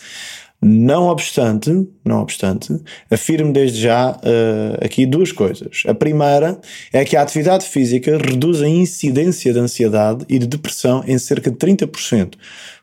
Não 0.63 1.07
obstante, 1.07 1.71
não 2.05 2.21
obstante, 2.21 2.79
afirmo 3.09 3.51
desde 3.51 3.81
já 3.81 4.11
uh, 4.11 4.85
aqui 4.85 5.07
duas 5.07 5.31
coisas. 5.31 5.81
A 5.87 5.93
primeira 5.95 6.61
é 6.93 7.03
que 7.03 7.17
a 7.17 7.23
atividade 7.23 7.65
física 7.65 8.15
reduz 8.19 8.61
a 8.61 8.69
incidência 8.69 9.51
de 9.51 9.59
ansiedade 9.59 10.23
e 10.29 10.37
de 10.37 10.45
depressão 10.45 11.03
em 11.07 11.17
cerca 11.17 11.49
de 11.49 11.57
30%. 11.57 12.35
O 12.35 12.37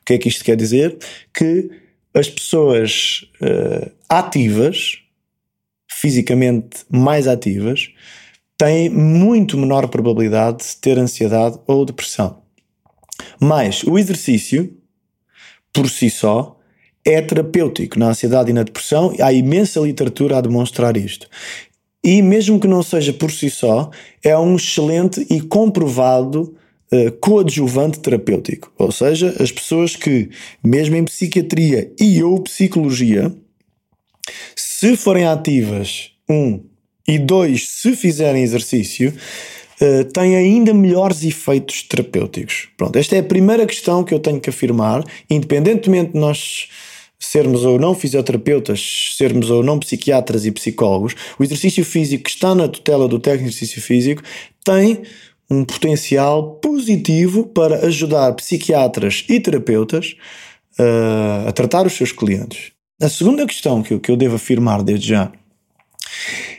que 0.04 0.14
é 0.14 0.18
que 0.18 0.28
isto 0.28 0.44
quer 0.44 0.56
dizer? 0.56 0.98
Que 1.32 1.70
as 2.12 2.28
pessoas 2.28 3.24
uh, 3.40 3.88
ativas, 4.08 4.98
fisicamente 5.88 6.78
mais 6.90 7.28
ativas, 7.28 7.92
têm 8.56 8.90
muito 8.90 9.56
menor 9.56 9.86
probabilidade 9.86 10.64
de 10.64 10.76
ter 10.78 10.98
ansiedade 10.98 11.60
ou 11.64 11.84
depressão. 11.84 12.42
Mas 13.40 13.84
o 13.84 13.96
exercício, 13.96 14.76
por 15.72 15.88
si 15.88 16.10
só, 16.10 16.57
é 17.08 17.22
terapêutico 17.22 17.98
na 17.98 18.10
ansiedade 18.10 18.50
e 18.50 18.52
na 18.52 18.62
depressão. 18.62 19.14
Há 19.18 19.32
imensa 19.32 19.80
literatura 19.80 20.36
a 20.36 20.40
demonstrar 20.42 20.96
isto. 20.96 21.26
e, 22.04 22.22
mesmo 22.22 22.60
que 22.60 22.68
não 22.68 22.82
seja 22.82 23.12
por 23.12 23.30
si 23.30 23.50
só, 23.50 23.90
é 24.22 24.36
um 24.38 24.56
excelente 24.56 25.26
e 25.28 25.40
comprovado 25.40 26.54
uh, 26.92 27.12
coadjuvante 27.20 27.98
terapêutico. 27.98 28.72
Ou 28.78 28.92
seja, 28.92 29.34
as 29.40 29.50
pessoas 29.50 29.96
que, 29.96 30.30
mesmo 30.62 30.96
em 30.96 31.04
psiquiatria 31.04 31.90
e 31.98 32.22
ou 32.22 32.40
psicologia, 32.42 33.34
se 34.54 34.96
forem 34.96 35.26
ativas, 35.26 36.12
um, 36.30 36.60
e 37.06 37.18
dois, 37.18 37.68
se 37.68 37.96
fizerem 37.96 38.42
exercício, 38.42 39.12
uh, 39.80 40.04
têm 40.04 40.36
ainda 40.36 40.72
melhores 40.72 41.24
efeitos 41.24 41.82
terapêuticos. 41.82 42.68
Pronto, 42.76 42.96
esta 42.96 43.16
é 43.16 43.18
a 43.18 43.24
primeira 43.24 43.66
questão 43.66 44.04
que 44.04 44.14
eu 44.14 44.20
tenho 44.20 44.40
que 44.40 44.50
afirmar, 44.50 45.02
independentemente 45.28 46.12
de 46.12 46.18
nós 46.18 46.68
sermos 47.18 47.64
ou 47.64 47.78
não 47.78 47.94
fisioterapeutas, 47.94 49.14
sermos 49.16 49.50
ou 49.50 49.62
não 49.62 49.78
psiquiatras 49.78 50.46
e 50.46 50.52
psicólogos, 50.52 51.14
o 51.38 51.42
exercício 51.42 51.84
físico 51.84 52.24
que 52.24 52.30
está 52.30 52.54
na 52.54 52.68
tutela 52.68 53.08
do 53.08 53.18
técnico 53.18 53.50
de 53.50 53.56
exercício 53.56 53.82
físico 53.82 54.22
tem 54.64 55.02
um 55.50 55.64
potencial 55.64 56.56
positivo 56.56 57.46
para 57.46 57.86
ajudar 57.86 58.32
psiquiatras 58.34 59.24
e 59.28 59.40
terapeutas 59.40 60.14
uh, 60.78 61.48
a 61.48 61.52
tratar 61.52 61.86
os 61.86 61.94
seus 61.94 62.12
clientes. 62.12 62.72
A 63.00 63.08
segunda 63.08 63.46
questão 63.46 63.82
que 63.82 63.94
eu, 63.94 64.00
que 64.00 64.10
eu 64.10 64.16
devo 64.16 64.36
afirmar 64.36 64.82
desde 64.82 65.08
já 65.08 65.32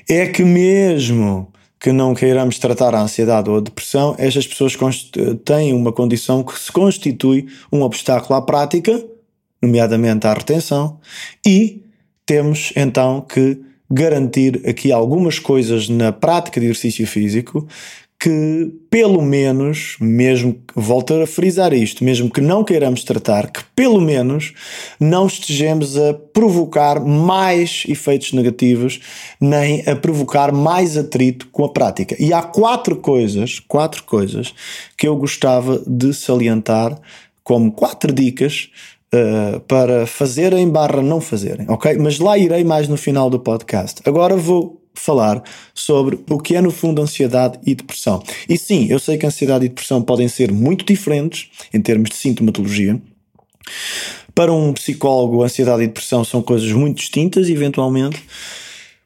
é 0.10 0.28
que 0.28 0.44
mesmo 0.44 1.52
que 1.80 1.92
não 1.92 2.14
queiramos 2.14 2.60
tratar 2.60 2.94
a 2.94 3.02
ansiedade 3.02 3.50
ou 3.50 3.58
a 3.58 3.62
depressão, 3.62 4.16
estas 4.18 4.46
pessoas 4.46 4.76
têm 5.46 5.74
uma 5.74 5.94
condição 5.94 6.44
que 6.44 6.58
se 6.60 6.72
constitui 6.72 7.48
um 7.72 7.82
obstáculo 7.82 8.36
à 8.36 8.42
prática 8.42 9.02
nomeadamente 9.62 10.28
à 10.28 10.34
retenção, 10.34 11.00
e 11.46 11.84
temos 12.26 12.72
então 12.76 13.22
que 13.22 13.60
garantir 13.90 14.62
aqui 14.68 14.92
algumas 14.92 15.40
coisas 15.40 15.90
na 15.90 16.12
prática 16.12 16.60
de 16.60 16.68
exercício 16.68 17.08
físico 17.08 17.68
que, 18.22 18.70
pelo 18.90 19.22
menos, 19.22 19.96
mesmo, 20.02 20.62
volto 20.76 21.14
a 21.14 21.26
frisar 21.26 21.74
isto, 21.74 22.04
mesmo 22.04 22.30
que 22.30 22.42
não 22.42 22.66
queiramos 22.66 23.06
tratar, 23.06 23.50
que 23.50 23.64
pelo 23.74 24.02
menos 24.02 24.54
não 25.00 25.26
estejamos 25.26 25.98
a 25.98 26.14
provocar 26.14 27.00
mais 27.00 27.86
efeitos 27.88 28.34
negativos, 28.34 29.00
nem 29.40 29.88
a 29.88 29.96
provocar 29.96 30.52
mais 30.52 30.98
atrito 30.98 31.48
com 31.48 31.64
a 31.64 31.70
prática. 31.70 32.14
E 32.20 32.34
há 32.34 32.42
quatro 32.42 32.98
coisas, 32.98 33.60
quatro 33.62 34.04
coisas 34.04 34.54
que 34.98 35.08
eu 35.08 35.16
gostava 35.16 35.82
de 35.88 36.14
salientar 36.14 37.00
como 37.42 37.72
quatro 37.72 38.12
dicas 38.12 38.70
uh, 39.14 39.60
para 39.62 40.06
fazerem 40.06 40.70
barra 40.70 41.02
não 41.02 41.22
fazerem, 41.22 41.66
ok? 41.70 41.98
Mas 41.98 42.20
lá 42.20 42.38
irei 42.38 42.64
mais 42.64 42.88
no 42.88 42.98
final 42.98 43.30
do 43.30 43.40
podcast. 43.40 44.02
Agora 44.06 44.36
vou 44.36 44.80
falar 44.94 45.42
sobre 45.74 46.20
o 46.30 46.40
que 46.40 46.56
é 46.56 46.62
no 46.62 46.72
fundo 46.72 47.02
ansiedade 47.02 47.60
e 47.66 47.74
depressão. 47.74 48.22
E 48.48 48.58
sim, 48.58 48.88
eu 48.90 49.00
sei 49.00 49.18
que 49.18 49.26
ansiedade 49.26 49.66
e 49.66 49.70
depressão 49.70 50.02
podem 50.02 50.28
ser 50.28 50.52
muito 50.52 50.86
diferentes 50.86 51.50
em 51.74 51.82
termos 51.82 52.10
de 52.10 52.16
sintomatologia. 52.16 53.02
Para 54.36 54.54
um 54.54 54.74
psicólogo, 54.74 55.44
ansiedade 55.44 55.84
e 55.84 55.88
depressão 55.88 56.24
são 56.24 56.42
coisas 56.42 56.72
muito 56.72 56.98
distintas, 56.98 57.50
eventualmente. 57.50 58.22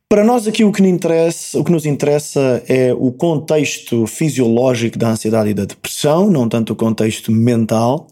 Para 0.10 0.24
nós 0.24 0.48
aqui 0.48 0.64
o 0.64 0.72
que, 0.72 0.84
interessa, 0.88 1.60
o 1.60 1.64
que 1.64 1.72
nos 1.72 1.88
interessa 1.88 2.64
é 2.68 2.94
o 2.94 3.12
contexto 3.12 4.06
fisiológico 4.06 4.98
da 4.98 5.10
ansiedade 5.10 5.50
e 5.50 5.54
da 5.56 5.66
depressão, 5.66 6.30
não 6.30 6.48
tanto 6.48 6.74
o 6.74 6.76
contexto 6.76 7.32
mental. 7.32 8.08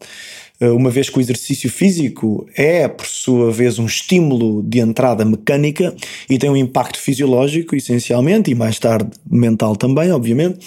Eh, 0.62 0.70
uma 0.70 0.92
vez 0.92 1.10
que 1.10 1.18
o 1.18 1.22
exercício 1.22 1.70
físico 1.70 2.48
é, 2.56 2.88
por 2.88 3.08
sua 3.08 3.52
vez, 3.52 3.80
um 3.80 3.88
estímulo 3.88 4.62
de 4.62 4.80
entrada 4.80 5.26
mecânica 5.26 5.94
e 6.30 6.38
tem 6.38 6.50
um 6.50 6.56
impacto 6.56 7.00
fisiológico, 7.00 7.76
essencialmente, 7.76 8.52
e 8.52 8.56
mais 8.56 8.78
tarde 8.78 9.10
mental 9.30 9.76
também, 9.76 10.12
obviamente. 10.12 10.60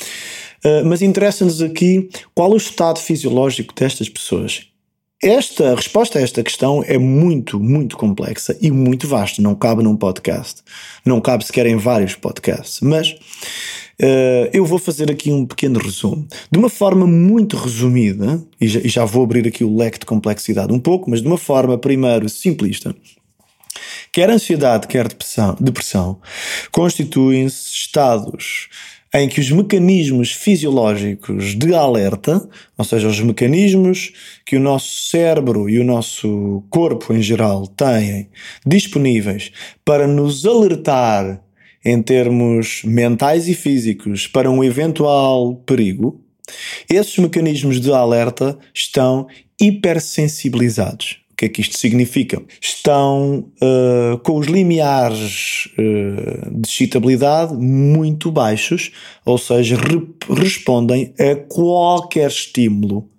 Eh, 0.64 0.82
mas 0.82 1.00
interessa-nos 1.00 1.62
aqui 1.62 2.08
qual 2.34 2.50
o 2.50 2.56
estado 2.56 2.98
fisiológico 2.98 3.72
destas 3.72 4.08
pessoas. 4.08 4.66
Esta 5.22 5.72
a 5.72 5.74
resposta 5.76 6.18
a 6.18 6.22
esta 6.22 6.42
questão 6.42 6.84
é 6.86 6.98
muito, 6.98 7.58
muito 7.60 7.96
complexa 7.96 8.56
e 8.60 8.70
muito 8.70 9.06
vasta. 9.06 9.40
Não 9.40 9.54
cabe 9.54 9.82
num 9.82 9.96
podcast. 9.96 10.62
Não 11.04 11.20
cabe 11.20 11.46
sequer 11.46 11.66
em 11.66 11.76
vários 11.76 12.14
podcasts. 12.14 12.80
Mas 12.80 13.16
Uh, 14.00 14.50
eu 14.52 14.64
vou 14.64 14.78
fazer 14.78 15.10
aqui 15.10 15.32
um 15.32 15.46
pequeno 15.46 15.78
resumo. 15.78 16.26
De 16.50 16.58
uma 16.58 16.68
forma 16.68 17.06
muito 17.06 17.56
resumida, 17.56 18.42
e 18.60 18.66
já, 18.66 18.80
e 18.80 18.88
já 18.88 19.04
vou 19.04 19.22
abrir 19.22 19.46
aqui 19.46 19.64
o 19.64 19.76
leque 19.76 20.00
de 20.00 20.06
complexidade 20.06 20.72
um 20.72 20.80
pouco, 20.80 21.10
mas 21.10 21.20
de 21.20 21.26
uma 21.26 21.38
forma, 21.38 21.78
primeiro, 21.78 22.28
simplista. 22.28 22.94
Quer 24.12 24.30
ansiedade, 24.30 24.86
quer 24.86 25.08
depressão, 25.08 25.56
depressão 25.60 26.20
constituem-se 26.70 27.72
estados 27.72 28.68
em 29.14 29.28
que 29.28 29.38
os 29.38 29.50
mecanismos 29.50 30.32
fisiológicos 30.32 31.54
de 31.54 31.72
alerta, 31.72 32.48
ou 32.76 32.84
seja, 32.84 33.06
os 33.06 33.20
mecanismos 33.20 34.12
que 34.44 34.56
o 34.56 34.60
nosso 34.60 35.08
cérebro 35.08 35.70
e 35.70 35.78
o 35.78 35.84
nosso 35.84 36.64
corpo 36.68 37.14
em 37.14 37.22
geral 37.22 37.68
têm 37.68 38.28
disponíveis 38.66 39.52
para 39.84 40.08
nos 40.08 40.44
alertar 40.44 41.43
em 41.84 42.00
termos 42.02 42.82
mentais 42.84 43.48
e 43.48 43.54
físicos 43.54 44.26
para 44.26 44.50
um 44.50 44.64
eventual 44.64 45.56
perigo, 45.66 46.20
esses 46.90 47.16
mecanismos 47.18 47.80
de 47.80 47.92
alerta 47.92 48.58
estão 48.72 49.26
hipersensibilizados. 49.60 51.24
O 51.32 51.36
que 51.36 51.46
é 51.46 51.48
que 51.48 51.60
isto 51.60 51.76
significa? 51.76 52.40
Estão 52.60 53.50
uh, 53.60 54.18
com 54.18 54.38
os 54.38 54.46
limiares 54.46 55.68
uh, 55.76 56.60
de 56.60 56.68
excitabilidade 56.68 57.52
muito 57.54 58.30
baixos, 58.30 58.92
ou 59.24 59.36
seja, 59.36 59.76
re 59.76 60.00
respondem 60.32 61.12
a 61.18 61.34
qualquer 61.34 62.28
estímulo 62.28 63.10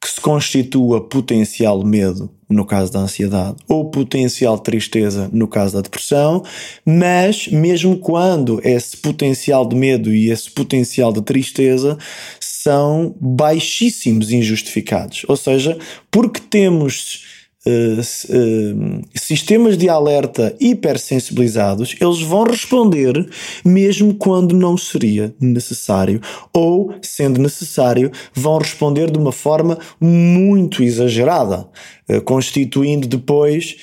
que 0.00 0.08
se 0.08 0.20
constitua 0.20 1.00
potencial 1.00 1.84
medo 1.84 2.30
no 2.48 2.64
caso 2.64 2.92
da 2.92 3.00
ansiedade 3.00 3.56
ou 3.68 3.90
potencial 3.90 4.58
tristeza 4.58 5.28
no 5.32 5.46
caso 5.46 5.74
da 5.74 5.82
depressão, 5.82 6.42
mas 6.84 7.48
mesmo 7.48 7.98
quando 7.98 8.60
esse 8.64 8.96
potencial 8.96 9.66
de 9.66 9.76
medo 9.76 10.12
e 10.14 10.30
esse 10.30 10.50
potencial 10.50 11.12
de 11.12 11.20
tristeza 11.20 11.98
são 12.40 13.14
baixíssimos 13.20 14.30
injustificados, 14.30 15.24
ou 15.28 15.36
seja, 15.36 15.76
porque 16.10 16.40
temos 16.40 17.27
Uh, 17.68 18.00
uh, 18.00 19.02
sistemas 19.14 19.76
de 19.76 19.90
alerta 19.90 20.56
hipersensibilizados, 20.58 21.94
eles 22.00 22.22
vão 22.22 22.44
responder 22.44 23.28
mesmo 23.62 24.14
quando 24.14 24.56
não 24.56 24.76
seria 24.76 25.34
necessário, 25.38 26.20
ou, 26.50 26.94
sendo 27.02 27.40
necessário, 27.40 28.10
vão 28.32 28.56
responder 28.56 29.10
de 29.10 29.18
uma 29.18 29.32
forma 29.32 29.78
muito 30.00 30.82
exagerada, 30.82 31.68
uh, 32.08 32.22
constituindo 32.22 33.06
depois 33.06 33.76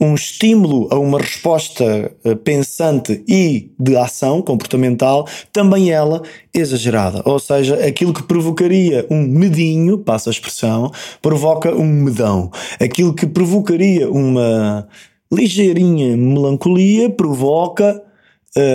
um 0.00 0.14
estímulo 0.14 0.88
a 0.90 0.98
uma 0.98 1.18
resposta 1.18 2.12
uh, 2.24 2.36
pensante 2.36 3.22
e 3.26 3.70
de 3.78 3.96
ação 3.96 4.40
comportamental, 4.40 5.26
também 5.52 5.90
ela 5.90 6.22
exagerada. 6.54 7.22
Ou 7.24 7.38
seja, 7.38 7.74
aquilo 7.84 8.14
que 8.14 8.22
provocaria 8.22 9.06
um 9.10 9.22
medinho, 9.22 9.98
passa 9.98 10.30
a 10.30 10.32
expressão, 10.32 10.90
provoca 11.20 11.74
um 11.74 11.86
medão. 11.86 12.50
Aquilo 12.80 13.12
que 13.12 13.26
provocaria 13.26 14.08
uma 14.10 14.86
ligeirinha 15.32 16.16
melancolia 16.16 17.10
provoca 17.10 18.02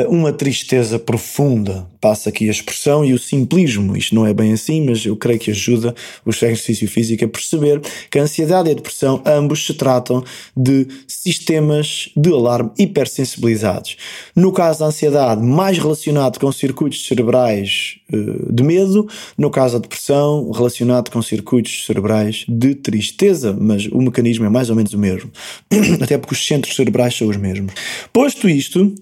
uma 0.08 0.32
tristeza 0.32 0.98
profunda. 0.98 1.88
Passa 2.00 2.30
aqui 2.30 2.48
a 2.48 2.51
expressão 2.51 3.03
e 3.03 3.13
o 3.13 3.20
simplismo. 3.20 3.96
Isto 3.96 4.15
não 4.15 4.25
é 4.25 4.34
bem 4.34 4.53
assim, 4.53 4.86
mas 4.86 5.06
eu 5.06 5.15
creio 5.15 5.39
que 5.39 5.51
ajuda 5.51 5.96
o 6.25 6.30
exercício 6.30 6.88
físico 6.88 7.24
a 7.25 7.27
perceber 7.27 7.82
que 8.10 8.20
a 8.20 8.24
ansiedade 8.24 8.70
e 8.70 8.72
a 8.72 8.75
depressão 8.75 9.22
ambos 9.25 9.65
se 9.65 9.74
tratam 9.74 10.24
de 10.56 10.88
sistemas 11.08 12.10
de 12.15 12.30
alarme 12.32 12.72
hipersensibilizados. 12.77 13.98
No 14.36 14.51
caso 14.51 14.80
da 14.80 14.88
ansiedade, 14.88 15.42
mais 15.42 15.77
relacionado 15.77 16.39
com 16.39 16.51
circuitos 16.51 17.08
cerebrais 17.08 17.98
uh, 18.12 18.51
de 18.51 18.63
medo, 18.63 19.08
no 19.38 19.50
caso 19.50 19.75
da 19.75 19.80
depressão, 19.80 20.51
relacionado 20.51 21.10
com 21.10 21.22
circuitos 21.22 21.86
cerebrais 21.86 22.46
de 22.48 22.75
tristeza, 22.75 23.56
mas 23.58 23.86
o 23.88 24.01
mecanismo 24.01 24.46
é 24.46 24.50
mais 24.50 24.70
ou 24.70 24.75
menos 24.75 24.94
o 24.94 25.00
mesmo. 25.00 25.32
Até 26.01 26.18
porque 26.18 26.34
os 26.34 26.46
centros 26.46 26.75
cerebrais 26.75 27.15
são 27.15 27.27
os 27.27 27.38
mesmos. 27.38 27.74
Posto 28.12 28.50
isto, 28.50 28.94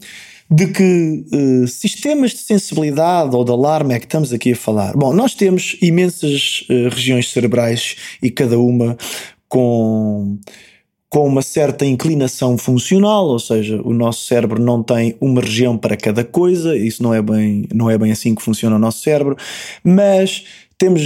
de 0.52 0.68
que 0.68 1.26
uh, 1.34 1.68
sistemas 1.68 2.32
de 2.32 2.40
sensibilidade 2.40 3.34
ou 3.34 3.46
de 3.46 3.52
alarme 3.52 3.94
é 3.94 4.00
que 4.00 4.06
estamos 4.06 4.34
aqui 4.34 4.52
a 4.52 4.56
falar? 4.56 4.98
Bom, 4.98 5.14
nós 5.14 5.34
temos 5.34 5.78
imensas 5.82 6.66
uh, 6.70 6.90
regiões 6.90 7.32
cerebrais 7.32 7.96
e 8.22 8.30
cada 8.30 8.60
uma 8.60 8.98
com, 9.48 10.38
com 11.10 11.26
uma 11.26 11.42
certa 11.42 11.86
inclinação 11.86 12.58
funcional, 12.58 13.28
ou 13.28 13.40
seja, 13.40 13.82
o 13.82 13.94
nosso 13.94 14.26
cérebro 14.26 14.62
não 14.62 14.84
tem 14.84 15.16
uma 15.22 15.40
região 15.40 15.78
para 15.78 15.96
cada 15.96 16.26
coisa, 16.26 16.76
isso 16.76 17.02
não 17.02 17.14
é 17.14 17.22
bem, 17.22 17.66
não 17.74 17.90
é 17.90 17.98
bem 17.98 18.12
assim 18.12 18.36
que 18.36 18.42
funciona 18.42 18.76
o 18.76 18.80
nosso 18.80 19.02
cérebro, 19.04 19.38
mas 19.82 20.44
temos 20.78 21.02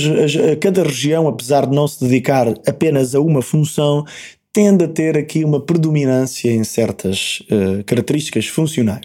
cada 0.61 0.83
região, 0.83 1.27
apesar 1.27 1.67
de 1.67 1.75
não 1.75 1.85
se 1.85 1.99
dedicar 2.01 2.47
apenas 2.65 3.13
a 3.13 3.19
uma 3.19 3.41
função, 3.41 4.05
tende 4.55 4.85
a 4.85 4.87
ter 4.87 5.17
aqui 5.17 5.43
uma 5.43 5.59
predominância 5.59 6.49
em 6.49 6.63
certas 6.63 7.43
uh, 7.51 7.83
características 7.83 8.47
funcionais. 8.47 9.03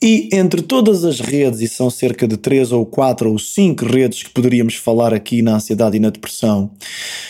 E 0.00 0.30
entre 0.32 0.62
todas 0.62 1.04
as 1.04 1.20
redes, 1.20 1.60
e 1.60 1.68
são 1.68 1.90
cerca 1.90 2.26
de 2.26 2.38
três 2.38 2.72
ou 2.72 2.86
quatro 2.86 3.30
ou 3.30 3.38
cinco 3.38 3.84
redes 3.84 4.22
que 4.22 4.30
poderíamos 4.30 4.74
falar 4.76 5.12
aqui 5.12 5.42
na 5.42 5.56
ansiedade 5.56 5.98
e 5.98 6.00
na 6.00 6.08
depressão, 6.08 6.70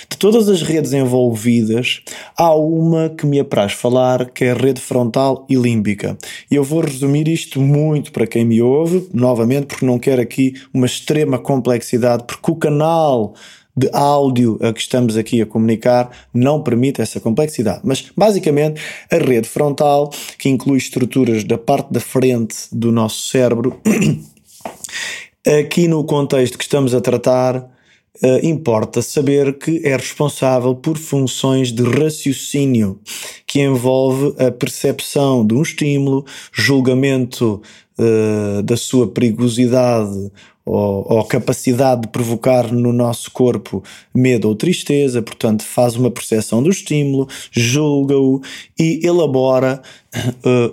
de 0.08 0.16
todas 0.16 0.48
as 0.48 0.62
redes 0.62 0.92
envolvidas, 0.92 2.02
há 2.38 2.54
uma 2.54 3.08
que 3.10 3.26
me 3.26 3.40
apraz 3.40 3.72
falar, 3.72 4.30
que 4.30 4.44
é 4.44 4.52
a 4.52 4.54
rede 4.54 4.80
frontal 4.80 5.44
e 5.50 5.56
límbica. 5.56 6.16
E 6.48 6.54
eu 6.54 6.62
vou 6.62 6.82
resumir 6.82 7.26
isto 7.26 7.60
muito 7.60 8.12
para 8.12 8.28
quem 8.28 8.44
me 8.44 8.62
ouve, 8.62 9.08
novamente, 9.12 9.66
porque 9.66 9.84
não 9.84 9.98
quero 9.98 10.22
aqui 10.22 10.54
uma 10.72 10.86
extrema 10.86 11.36
complexidade, 11.36 12.22
porque 12.28 12.48
o 12.48 12.54
canal 12.54 13.34
de 13.76 13.90
áudio 13.92 14.58
a 14.62 14.72
que 14.72 14.80
estamos 14.80 15.16
aqui 15.16 15.42
a 15.42 15.46
comunicar 15.46 16.10
não 16.32 16.62
permite 16.62 17.02
essa 17.02 17.20
complexidade. 17.20 17.80
Mas, 17.84 18.06
basicamente, 18.16 18.80
a 19.10 19.16
rede 19.16 19.48
frontal, 19.48 20.10
que 20.38 20.48
inclui 20.48 20.78
estruturas 20.78 21.44
da 21.44 21.58
parte 21.58 21.92
da 21.92 22.00
frente 22.00 22.56
do 22.72 22.90
nosso 22.90 23.28
cérebro, 23.28 23.78
aqui 25.60 25.86
no 25.86 26.02
contexto 26.04 26.56
que 26.56 26.64
estamos 26.64 26.94
a 26.94 27.00
tratar, 27.00 27.76
Uh, 28.22 28.40
importa 28.46 29.02
saber 29.02 29.58
que 29.58 29.82
é 29.84 29.94
responsável 29.94 30.74
por 30.74 30.96
funções 30.96 31.70
de 31.70 31.82
raciocínio, 31.82 32.98
que 33.46 33.60
envolve 33.60 34.34
a 34.42 34.50
percepção 34.50 35.46
de 35.46 35.52
um 35.52 35.60
estímulo, 35.60 36.24
julgamento 36.50 37.60
uh, 37.98 38.62
da 38.62 38.74
sua 38.74 39.06
perigosidade 39.06 40.32
ou, 40.66 41.06
ou, 41.08 41.24
capacidade 41.24 42.02
de 42.02 42.08
provocar 42.08 42.72
no 42.72 42.92
nosso 42.92 43.30
corpo 43.30 43.82
medo 44.12 44.48
ou 44.48 44.56
tristeza, 44.56 45.22
portanto, 45.22 45.62
faz 45.62 45.94
uma 45.94 46.10
percepção 46.10 46.60
do 46.60 46.68
estímulo, 46.68 47.28
julga-o 47.52 48.42
e 48.76 49.00
elabora 49.06 49.80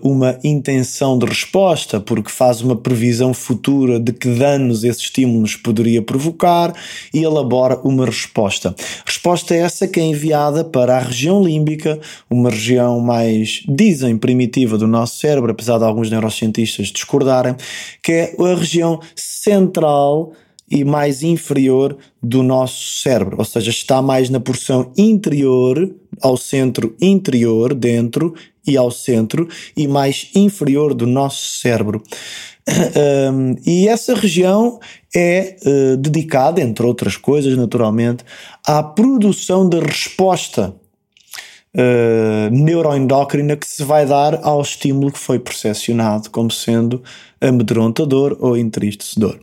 uma 0.01 0.37
intenção 0.43 1.17
de 1.17 1.25
resposta, 1.25 1.99
porque 1.99 2.29
faz 2.29 2.61
uma 2.61 2.75
previsão 2.75 3.33
futura 3.33 3.99
de 3.99 4.13
que 4.13 4.29
danos 4.29 4.83
esse 4.83 5.01
estímulo 5.01 5.41
nos 5.41 5.55
poderia 5.55 6.01
provocar 6.01 6.73
e 7.13 7.23
elabora 7.23 7.79
uma 7.83 8.05
resposta. 8.05 8.75
Resposta 9.05 9.55
essa 9.55 9.87
que 9.87 9.99
é 9.99 10.03
enviada 10.03 10.63
para 10.63 10.97
a 10.97 10.99
região 10.99 11.43
límbica, 11.43 11.99
uma 12.29 12.49
região 12.49 12.99
mais, 12.99 13.63
dizem, 13.67 14.17
primitiva 14.17 14.77
do 14.77 14.87
nosso 14.87 15.19
cérebro, 15.19 15.51
apesar 15.51 15.77
de 15.77 15.83
alguns 15.83 16.09
neurocientistas 16.09 16.87
discordarem, 16.87 17.55
que 18.01 18.11
é 18.11 18.35
a 18.39 18.55
região 18.55 18.99
central 19.15 20.33
e 20.69 20.83
mais 20.83 21.21
inferior 21.21 21.95
do 22.21 22.41
nosso 22.41 22.99
cérebro, 23.01 23.35
ou 23.37 23.45
seja, 23.45 23.69
está 23.69 24.01
mais 24.01 24.29
na 24.29 24.39
porção 24.39 24.91
interior, 24.97 25.93
ao 26.21 26.37
centro 26.37 26.95
interior, 27.01 27.73
dentro 27.73 28.33
e 28.65 28.77
ao 28.77 28.91
centro, 28.91 29.47
e 29.75 29.87
mais 29.87 30.29
inferior 30.35 30.93
do 30.93 31.05
nosso 31.05 31.59
cérebro. 31.59 32.01
Um, 33.33 33.55
e 33.65 33.89
essa 33.89 34.15
região 34.15 34.79
é 35.13 35.57
uh, 35.65 35.97
dedicada, 35.97 36.61
entre 36.61 36.85
outras 36.85 37.17
coisas, 37.17 37.57
naturalmente, 37.57 38.23
à 38.65 38.81
produção 38.81 39.67
de 39.67 39.79
resposta 39.79 40.73
uh, 41.75 42.49
neuroendócrina 42.51 43.57
que 43.57 43.67
se 43.67 43.83
vai 43.83 44.05
dar 44.05 44.39
ao 44.43 44.61
estímulo 44.61 45.11
que 45.11 45.19
foi 45.19 45.39
percepcionado 45.39 46.29
como 46.29 46.49
sendo 46.49 47.03
amedrontador 47.41 48.37
ou 48.39 48.57
entristecedor. 48.57 49.37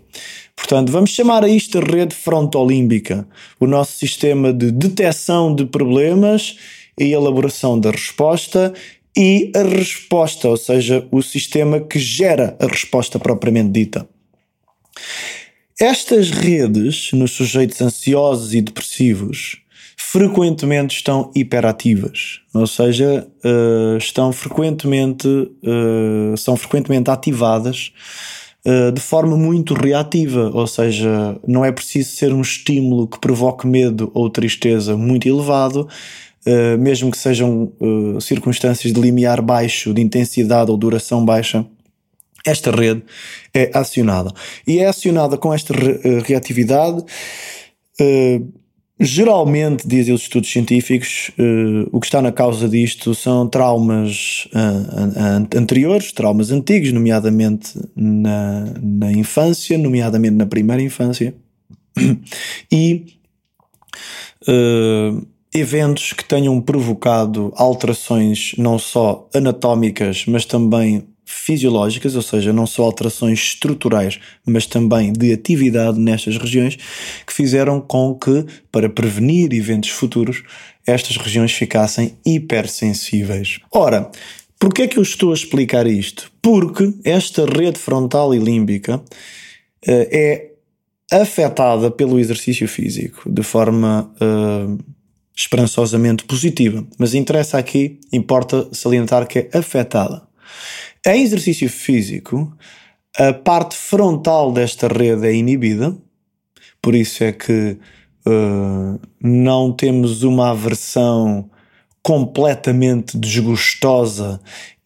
Portanto, 0.56 0.90
vamos 0.90 1.10
chamar 1.10 1.44
a 1.44 1.48
isto 1.48 1.78
a 1.78 1.82
rede 1.82 2.14
frontolímbica, 2.14 3.26
o 3.58 3.66
nosso 3.66 3.98
sistema 3.98 4.52
de 4.52 4.70
detecção 4.70 5.54
de 5.54 5.66
problemas 5.66 6.56
e 6.98 7.12
elaboração 7.12 7.78
da 7.78 7.90
resposta 7.90 8.72
e 9.16 9.50
a 9.54 9.62
resposta, 9.62 10.48
ou 10.48 10.56
seja, 10.56 11.06
o 11.10 11.22
sistema 11.22 11.80
que 11.80 11.98
gera 11.98 12.56
a 12.60 12.66
resposta 12.66 13.18
propriamente 13.18 13.70
dita. 13.70 14.08
Estas 15.80 16.30
redes, 16.30 17.10
nos 17.12 17.32
sujeitos 17.32 17.80
ansiosos 17.80 18.54
e 18.54 18.60
depressivos, 18.60 19.62
frequentemente 19.96 20.96
estão 20.96 21.30
hiperativas, 21.34 22.40
ou 22.52 22.66
seja, 22.66 23.26
uh, 23.44 23.96
estão 23.96 24.32
frequentemente, 24.32 25.28
uh, 25.28 26.36
são 26.36 26.56
frequentemente 26.56 27.10
ativadas 27.10 27.92
uh, 28.66 28.92
de 28.92 29.00
forma 29.00 29.36
muito 29.36 29.72
reativa, 29.72 30.50
ou 30.52 30.66
seja, 30.66 31.38
não 31.46 31.64
é 31.64 31.70
preciso 31.70 32.10
ser 32.10 32.32
um 32.32 32.40
estímulo 32.40 33.06
que 33.06 33.20
provoque 33.20 33.66
medo 33.66 34.10
ou 34.12 34.28
tristeza 34.28 34.96
muito 34.96 35.28
elevado, 35.28 35.88
mesmo 36.78 37.10
que 37.10 37.18
sejam 37.18 37.72
circunstâncias 38.20 38.92
de 38.92 39.00
limiar 39.00 39.42
baixo, 39.42 39.92
de 39.92 40.00
intensidade 40.00 40.70
ou 40.70 40.76
duração 40.76 41.24
baixa, 41.24 41.66
esta 42.46 42.70
rede 42.70 43.02
é 43.52 43.70
acionada. 43.74 44.32
E 44.66 44.78
é 44.78 44.86
acionada 44.86 45.36
com 45.36 45.52
esta 45.52 45.74
re 45.74 46.20
reatividade. 46.20 47.04
Uh, 48.00 48.60
Geralmente, 49.02 49.88
dizem 49.88 50.12
os 50.12 50.20
estudos 50.20 50.52
científicos, 50.52 51.30
uh, 51.38 51.88
o 51.90 51.98
que 51.98 52.06
está 52.06 52.20
na 52.20 52.30
causa 52.30 52.68
disto 52.68 53.14
são 53.14 53.48
traumas 53.48 54.46
uh, 54.52 55.56
anteriores, 55.56 56.12
traumas 56.12 56.50
antigos, 56.50 56.92
nomeadamente 56.92 57.80
na, 57.96 58.74
na 58.78 59.10
infância, 59.10 59.78
nomeadamente 59.78 60.34
na 60.34 60.44
primeira 60.44 60.82
infância, 60.82 61.34
e 62.70 63.06
uh, 64.46 65.26
eventos 65.54 66.12
que 66.12 66.24
tenham 66.24 66.60
provocado 66.60 67.52
alterações 67.56 68.52
não 68.56 68.78
só 68.78 69.28
anatómicas, 69.34 70.24
mas 70.26 70.44
também 70.44 71.06
fisiológicas, 71.24 72.16
ou 72.16 72.22
seja, 72.22 72.52
não 72.52 72.66
só 72.66 72.82
alterações 72.82 73.38
estruturais, 73.38 74.18
mas 74.44 74.66
também 74.66 75.12
de 75.12 75.32
atividade 75.32 75.98
nestas 75.98 76.36
regiões, 76.36 76.76
que 77.24 77.32
fizeram 77.32 77.80
com 77.80 78.14
que, 78.14 78.44
para 78.70 78.88
prevenir 78.88 79.52
eventos 79.52 79.90
futuros, 79.90 80.42
estas 80.84 81.16
regiões 81.16 81.52
ficassem 81.52 82.16
hipersensíveis. 82.26 83.60
Ora, 83.72 84.10
por 84.58 84.74
que 84.74 84.82
é 84.82 84.88
que 84.88 84.98
eu 84.98 85.02
estou 85.02 85.30
a 85.30 85.34
explicar 85.34 85.86
isto? 85.86 86.30
Porque 86.42 86.92
esta 87.04 87.46
rede 87.46 87.78
frontal 87.78 88.34
e 88.34 88.38
límbica 88.38 88.96
uh, 88.96 89.02
é 89.86 90.50
afetada 91.12 91.90
pelo 91.90 92.18
exercício 92.18 92.68
físico 92.68 93.28
de 93.28 93.42
forma 93.42 94.12
uh, 94.20 94.78
esperançosamente 95.40 96.24
positiva. 96.24 96.86
Mas 96.98 97.14
interessa 97.14 97.58
aqui, 97.58 97.98
importa 98.12 98.68
salientar 98.72 99.26
que 99.26 99.38
é 99.38 99.58
afetada. 99.58 100.22
Em 101.06 101.22
exercício 101.22 101.68
físico, 101.68 102.52
a 103.16 103.32
parte 103.32 103.74
frontal 103.74 104.52
desta 104.52 104.86
rede 104.86 105.26
é 105.26 105.34
inibida, 105.34 105.96
por 106.82 106.94
isso 106.94 107.24
é 107.24 107.32
que 107.32 107.78
uh, 108.26 109.00
não 109.20 109.72
temos 109.72 110.22
uma 110.22 110.50
aversão 110.50 111.50
completamente 112.02 113.16
desgostosa 113.16 114.40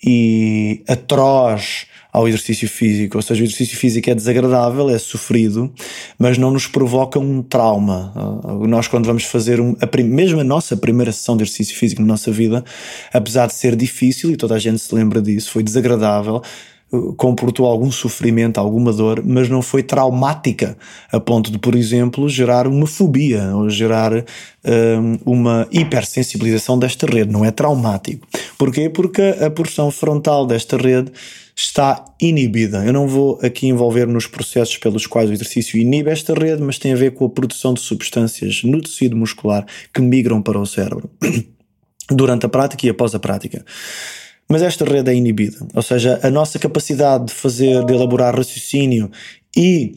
e 0.05 0.85
atroz 0.89 1.87
ao 2.15 2.29
exercício 2.29 2.69
físico. 2.69 3.19
Ou 3.19 3.23
seja, 3.23 3.43
o 3.43 3.45
exercício 3.45 3.77
físico 3.77 4.09
é 4.09 4.15
desagradável, 4.15 4.89
é 4.89 4.97
sofrido, 4.99 5.73
mas 6.17 6.39
não 6.39 6.53
nos 6.53 6.69
provoca 6.69 7.19
um 7.19 7.43
trauma. 7.43 8.13
Uh, 8.45 8.69
nós, 8.69 8.87
quando 8.87 9.05
vamos 9.05 9.25
fazer 9.25 9.61
um, 9.61 9.75
a 9.81 10.03
mesmo 10.05 10.41
a 10.41 10.45
nossa 10.45 10.77
primeira 10.77 11.11
sessão 11.11 11.37
de 11.37 11.43
exercício 11.43 11.77
físico 11.77 12.01
na 12.01 12.07
nossa 12.07 12.31
vida, 12.31 12.65
apesar 13.13 13.49
de 13.49 13.55
ser 13.55 13.75
difícil, 13.75 14.31
e 14.31 14.37
toda 14.37 14.55
a 14.55 14.61
gente 14.61 14.79
se 14.79 14.95
lembra 14.95 15.21
disso, 15.21 15.51
foi 15.51 15.65
desagradável, 15.65 16.41
uh, 16.93 17.13
comportou 17.15 17.67
algum 17.67 17.91
sofrimento, 17.91 18.59
alguma 18.59 18.93
dor, 18.93 19.21
mas 19.27 19.49
não 19.49 19.61
foi 19.61 19.83
traumática 19.83 20.79
a 21.11 21.19
ponto 21.19 21.51
de, 21.51 21.59
por 21.59 21.75
exemplo, 21.75 22.29
gerar 22.29 22.69
uma 22.69 22.87
fobia 22.87 23.57
ou 23.57 23.69
gerar 23.69 24.13
um, 24.15 24.19
uh, 24.21 25.21
uma 25.27 25.67
hipersensibilização 25.73 26.79
desta 26.79 27.09
rede. 27.09 27.33
Não 27.33 27.45
é 27.45 27.51
traumático. 27.51 28.25
Porquê? 28.57 28.89
Porque 28.89 29.21
a 29.21 29.51
porção 29.51 29.91
frontal 29.91 30.47
desta 30.47 30.77
rede 30.77 31.11
está 31.57 32.05
inibida. 32.21 32.85
Eu 32.85 32.93
não 32.93 33.07
vou 33.07 33.39
aqui 33.43 33.69
envolver 33.69 34.07
nos 34.07 34.27
processos 34.27 34.77
pelos 34.77 35.07
quais 35.07 35.31
o 35.31 35.33
exercício 35.33 35.79
inibe 35.79 36.11
esta 36.11 36.35
rede, 36.35 36.63
mas 36.63 36.79
tem 36.79 36.93
a 36.93 36.97
ver 36.97 37.13
com 37.13 37.25
a 37.25 37.31
produção 37.31 37.73
de 37.73 37.81
substâncias 37.81 38.63
no 38.65 38.81
tecido 38.81 39.17
muscular 39.17 39.65
que 39.93 40.01
migram 40.01 40.43
para 40.43 40.59
o 40.59 40.67
cérebro 40.67 41.09
durante 42.11 42.47
a 42.47 42.49
prática 42.49 42.87
e 42.87 42.91
após 42.91 43.15
a 43.15 43.21
prática. 43.21 43.65
Mas 44.49 44.63
esta 44.63 44.85
rede 44.85 45.11
é 45.11 45.15
inibida, 45.15 45.67
ou 45.73 45.81
seja, 45.81 46.21
a 46.23 46.31
nossa 46.31 46.59
capacidade 46.59 47.27
de 47.27 47.33
fazer, 47.33 47.85
de 47.85 47.95
elaborar 47.95 48.37
raciocínio 48.37 49.11
e 49.57 49.95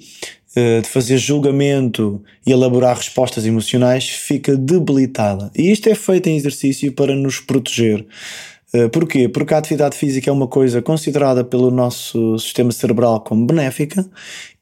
uh, 0.55 0.81
de 0.81 0.87
fazer 0.87 1.17
julgamento 1.17 2.23
e 2.45 2.51
elaborar 2.51 2.95
respostas 2.95 3.45
emocionais 3.45 4.07
fica 4.07 4.55
debilitada. 4.55 5.51
E 5.53 5.69
isto 5.69 5.89
é 5.89 5.95
feito 5.95 6.27
em 6.27 6.37
exercício 6.37 6.93
para 6.93 7.13
nos 7.13 7.41
proteger 7.41 7.99
eh, 8.01 8.56
porquê? 8.91 9.29
Porque 9.29 9.53
a 9.53 9.57
atividade 9.57 9.95
física 9.95 10.29
é 10.29 10.33
uma 10.33 10.47
coisa 10.47 10.81
considerada 10.81 11.43
pelo 11.43 11.71
nosso 11.71 12.37
sistema 12.37 12.71
cerebral 12.71 13.21
como 13.21 13.45
benéfica 13.45 14.05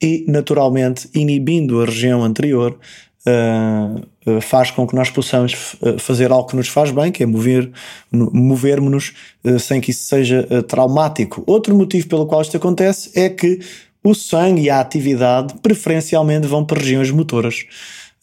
e, 0.01 0.25
naturalmente, 0.27 1.09
inibindo 1.13 1.81
a 1.81 1.85
região 1.85 2.23
anterior, 2.23 2.77
uh, 3.25 4.31
uh, 4.31 4.41
faz 4.41 4.71
com 4.71 4.85
que 4.87 4.95
nós 4.95 5.09
possamos 5.09 5.75
fazer 5.97 6.31
algo 6.31 6.49
que 6.49 6.55
nos 6.55 6.67
faz 6.67 6.91
bem, 6.91 7.11
que 7.11 7.23
é 7.23 7.25
mover, 7.25 7.71
movermos-nos 8.11 9.13
sem 9.59 9.81
que 9.81 9.91
isso 9.91 10.03
seja 10.03 10.47
traumático. 10.67 11.43
Outro 11.47 11.75
motivo 11.75 12.07
pelo 12.07 12.25
qual 12.25 12.41
isto 12.41 12.57
acontece 12.57 13.11
é 13.19 13.29
que 13.29 13.59
o 14.03 14.13
sangue 14.13 14.61
e 14.61 14.69
a 14.69 14.79
atividade 14.79 15.55
preferencialmente 15.63 16.45
vão 16.45 16.63
para 16.63 16.79
regiões 16.79 17.09
motoras 17.09 17.65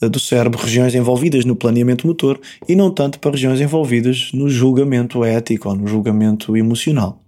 do 0.08 0.18
cérebro, 0.18 0.60
regiões 0.60 0.94
envolvidas 0.94 1.44
no 1.44 1.56
planeamento 1.56 2.06
motor 2.06 2.40
e 2.68 2.74
não 2.74 2.90
tanto 2.90 3.18
para 3.18 3.32
regiões 3.32 3.60
envolvidas 3.60 4.30
no 4.32 4.48
julgamento 4.48 5.24
ético 5.24 5.68
ou 5.68 5.76
no 5.76 5.86
julgamento 5.86 6.56
emocional. 6.56 7.22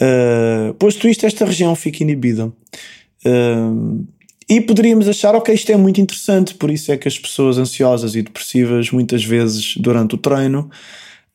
Uh, 0.00 0.74
posto 0.74 1.08
isto, 1.08 1.26
esta 1.26 1.44
região 1.44 1.74
fica 1.76 2.02
inibida. 2.02 2.46
Uh, 3.24 4.06
e 4.48 4.60
poderíamos 4.60 5.08
achar, 5.08 5.34
ok, 5.34 5.54
isto 5.54 5.72
é 5.72 5.76
muito 5.76 6.00
interessante, 6.00 6.54
por 6.54 6.70
isso 6.70 6.92
é 6.92 6.96
que 6.96 7.08
as 7.08 7.18
pessoas 7.18 7.56
ansiosas 7.56 8.14
e 8.14 8.22
depressivas, 8.22 8.90
muitas 8.90 9.24
vezes 9.24 9.76
durante 9.78 10.16
o 10.16 10.18
treino, 10.18 10.70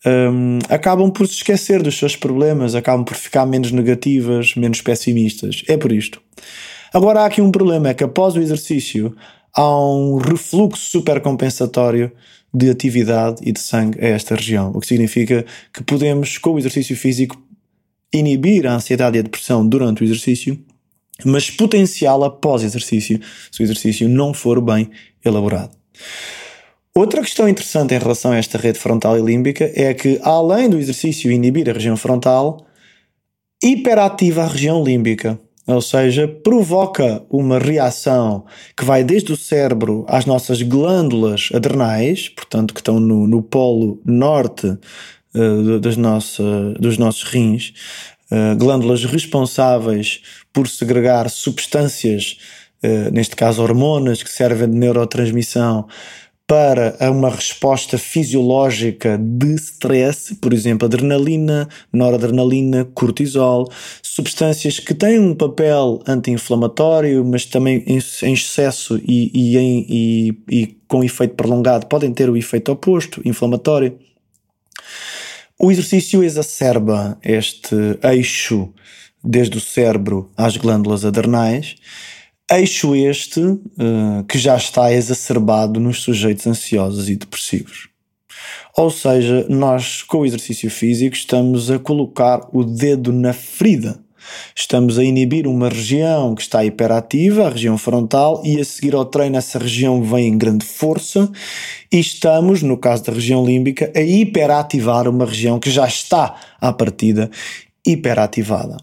um, 0.05 0.59
acabam 0.69 1.09
por 1.11 1.27
se 1.27 1.35
esquecer 1.35 1.81
dos 1.81 1.97
seus 1.97 2.15
problemas, 2.15 2.75
acabam 2.75 3.03
por 3.03 3.15
ficar 3.15 3.45
menos 3.45 3.71
negativas, 3.71 4.55
menos 4.55 4.81
pessimistas. 4.81 5.63
É 5.67 5.75
por 5.75 5.91
isto. 5.91 6.21
Agora 6.93 7.21
há 7.21 7.25
aqui 7.25 7.41
um 7.41 7.51
problema: 7.51 7.89
é 7.89 7.93
que 7.93 8.03
após 8.03 8.35
o 8.35 8.41
exercício 8.41 9.15
há 9.55 9.85
um 9.85 10.17
refluxo 10.17 10.89
supercompensatório 10.89 12.11
de 12.53 12.69
atividade 12.69 13.41
e 13.43 13.51
de 13.51 13.59
sangue 13.59 14.03
a 14.03 14.07
esta 14.07 14.35
região, 14.35 14.71
o 14.73 14.79
que 14.79 14.87
significa 14.87 15.45
que 15.73 15.83
podemos, 15.83 16.37
com 16.37 16.51
o 16.51 16.59
exercício 16.59 16.95
físico, 16.95 17.39
inibir 18.11 18.65
a 18.65 18.73
ansiedade 18.73 19.17
e 19.17 19.19
a 19.19 19.23
depressão 19.23 19.67
durante 19.67 20.01
o 20.01 20.05
exercício, 20.05 20.59
mas 21.23 21.49
potenciá-la 21.51 22.27
após 22.27 22.63
exercício, 22.63 23.19
se 23.51 23.61
o 23.61 23.63
exercício 23.63 24.09
não 24.09 24.33
for 24.33 24.59
bem 24.61 24.89
elaborado. 25.23 25.71
Outra 26.95 27.21
questão 27.21 27.47
interessante 27.47 27.93
em 27.93 27.99
relação 27.99 28.31
a 28.31 28.37
esta 28.37 28.57
rede 28.57 28.79
frontal 28.79 29.17
e 29.17 29.21
límbica 29.21 29.71
é 29.75 29.93
que, 29.93 30.19
além 30.23 30.69
do 30.69 30.79
exercício 30.79 31.31
inibir 31.31 31.69
a 31.69 31.73
região 31.73 31.95
frontal, 31.95 32.65
hiperativa 33.63 34.43
a 34.43 34.47
região 34.47 34.83
límbica, 34.83 35.39
ou 35.69 35.81
seja, 35.81 36.27
provoca 36.27 37.23
uma 37.29 37.59
reação 37.59 38.43
que 38.75 38.83
vai 38.83 39.03
desde 39.03 39.31
o 39.31 39.37
cérebro 39.37 40.03
às 40.07 40.25
nossas 40.25 40.63
glândulas 40.63 41.49
adrenais, 41.53 42.27
portanto, 42.27 42.73
que 42.73 42.79
estão 42.79 42.99
no, 42.99 43.27
no 43.27 43.43
polo 43.43 44.01
norte 44.03 44.65
uh, 44.65 45.79
das 45.79 45.95
nossa, 45.95 46.43
dos 46.79 46.97
nossos 46.97 47.21
rins, 47.21 47.73
uh, 48.31 48.57
glândulas 48.57 49.05
responsáveis 49.05 50.21
por 50.51 50.67
segregar 50.67 51.29
substâncias, 51.29 52.39
uh, 52.83 53.13
neste 53.13 53.35
caso 53.35 53.61
hormonas, 53.61 54.23
que 54.23 54.31
servem 54.31 54.71
de 54.71 54.75
neurotransmissão 54.75 55.87
para 56.49 56.97
uma 57.11 57.29
resposta 57.29 57.95
fisiológica 57.95 59.19
de 59.19 59.53
stress, 59.53 60.33
por 60.33 60.51
exemplo, 60.51 60.87
adrenalina, 60.87 61.69
noradrenalina, 61.93 62.85
cortisol, 62.85 63.71
substâncias 64.01 64.79
que 64.79 64.95
têm 64.95 65.19
um 65.19 65.35
papel 65.35 66.01
anti-inflamatório, 66.07 67.23
mas 67.23 67.45
também 67.45 67.83
em, 67.85 67.99
excesso 68.33 68.99
e, 69.07 69.29
e, 69.31 69.57
em, 69.59 69.85
e, 69.87 70.43
e 70.49 70.77
com 70.87 71.03
efeito 71.03 71.35
prolongado 71.35 71.85
podem 71.85 72.11
ter 72.11 72.31
o 72.31 72.35
efeito 72.35 72.71
oposto, 72.71 73.21
inflamatório. 73.23 73.99
O 75.59 75.71
exercício 75.71 76.23
exacerba 76.23 77.15
este 77.23 77.75
eixo 78.01 78.73
desde 79.23 79.55
o 79.55 79.61
cérebro 79.61 80.31
às 80.35 80.57
glândulas 80.57 81.05
adrenais 81.05 81.75
Eixo 82.51 82.95
este 82.95 83.41
uh, 83.41 84.23
que 84.27 84.39
já 84.39 84.57
está 84.57 84.91
exacerbado 84.91 85.79
nos 85.79 86.01
sujeitos 86.01 86.47
ansiosos 86.47 87.07
e 87.07 87.15
depressivos. 87.15 87.89
Ou 88.75 88.89
seja, 88.89 89.45
nós 89.47 90.01
com 90.01 90.19
o 90.19 90.25
exercício 90.25 90.67
físico 90.71 91.15
estamos 91.15 91.69
a 91.69 91.77
colocar 91.77 92.41
o 92.51 92.63
dedo 92.63 93.13
na 93.13 93.33
ferida. 93.33 93.99
Estamos 94.55 94.97
a 94.97 95.03
inibir 95.03 95.45
uma 95.45 95.69
região 95.69 96.33
que 96.33 96.41
está 96.41 96.65
hiperativa, 96.65 97.45
a 97.45 97.49
região 97.51 97.77
frontal, 97.77 98.41
e 98.43 98.59
a 98.59 98.65
seguir 98.65 98.95
ao 98.95 99.05
treino 99.05 99.37
essa 99.37 99.59
região 99.59 100.01
vem 100.01 100.29
em 100.29 100.37
grande 100.37 100.65
força 100.65 101.31
e 101.91 101.99
estamos, 101.99 102.63
no 102.63 102.77
caso 102.77 103.03
da 103.03 103.13
região 103.13 103.45
límbica, 103.45 103.91
a 103.95 104.01
hiperativar 104.01 105.07
uma 105.07 105.25
região 105.25 105.59
que 105.59 105.69
já 105.69 105.87
está 105.87 106.35
à 106.59 106.73
partida 106.73 107.29
hiperativada. 107.85 108.77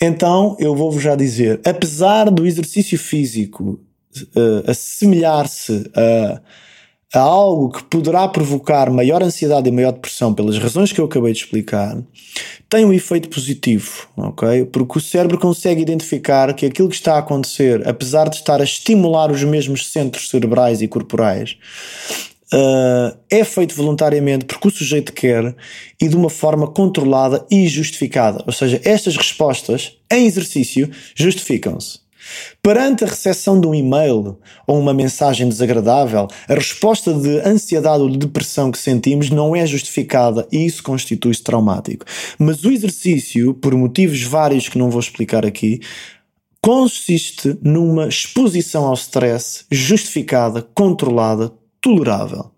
Então, 0.00 0.56
eu 0.58 0.74
vou-vos 0.74 1.02
já 1.02 1.14
dizer, 1.14 1.60
apesar 1.64 2.30
do 2.30 2.46
exercício 2.46 2.98
físico 2.98 3.80
uh, 4.36 4.70
assemelhar-se 4.70 5.90
a, 5.94 6.40
a, 7.14 7.20
algo 7.20 7.70
que 7.70 7.84
poderá 7.84 8.26
provocar 8.28 8.90
maior 8.90 9.22
ansiedade 9.22 9.68
e 9.68 9.72
maior 9.72 9.92
depressão 9.92 10.34
pelas 10.34 10.58
razões 10.58 10.92
que 10.92 11.00
eu 11.00 11.04
acabei 11.04 11.32
de 11.32 11.38
explicar, 11.40 11.96
tem 12.68 12.84
um 12.84 12.92
efeito 12.92 13.28
positivo, 13.28 14.08
ok? 14.16 14.64
Porque 14.66 14.98
o 14.98 15.00
cérebro 15.00 15.38
consegue 15.38 15.82
identificar 15.82 16.52
que 16.54 16.66
aquilo 16.66 16.88
que 16.88 16.94
está 16.94 17.14
a 17.14 17.18
acontecer, 17.18 17.86
apesar 17.86 18.28
de 18.28 18.36
estar 18.36 18.60
a 18.60 18.64
estimular 18.64 19.30
os 19.30 19.44
mesmos 19.44 19.88
centros 19.90 20.30
cerebrais 20.30 20.82
e 20.82 20.88
corporais, 20.88 21.56
uh, 22.52 23.18
é 23.30 23.44
feito 23.44 23.74
voluntariamente 23.74 24.44
porque 24.44 24.68
o 24.68 24.70
sujeito 24.70 25.12
quer 25.12 25.54
e 26.00 26.08
de 26.08 26.16
uma 26.16 26.30
forma 26.30 26.66
controlada 26.66 27.44
e 27.50 27.66
justificada. 27.66 28.42
Ou 28.46 28.52
seja, 28.52 28.80
estas 28.84 29.16
respostas 29.16 29.98
em 30.10 30.26
exercício 30.26 30.90
justificam-se. 31.14 32.02
Perante 32.62 33.02
a 33.02 33.08
recepção 33.08 33.60
de 33.60 33.66
um 33.66 33.74
e-mail 33.74 34.38
ou 34.66 34.78
uma 34.78 34.94
mensagem 34.94 35.48
desagradável, 35.48 36.28
a 36.48 36.54
resposta 36.54 37.12
de 37.12 37.40
ansiedade 37.40 38.02
ou 38.02 38.08
de 38.08 38.18
depressão 38.18 38.70
que 38.70 38.78
sentimos 38.78 39.28
não 39.28 39.56
é 39.56 39.66
justificada 39.66 40.46
e 40.52 40.64
isso 40.64 40.82
constitui-se 40.82 41.42
traumático. 41.42 42.04
Mas 42.38 42.62
o 42.64 42.70
exercício, 42.70 43.54
por 43.54 43.74
motivos 43.74 44.22
vários 44.22 44.68
que 44.68 44.78
não 44.78 44.88
vou 44.88 45.00
explicar 45.00 45.44
aqui, 45.44 45.80
consiste 46.60 47.58
numa 47.60 48.06
exposição 48.06 48.84
ao 48.84 48.94
stress 48.94 49.64
justificada, 49.68 50.62
controlada, 50.62 51.52
tolerável. 51.82 52.50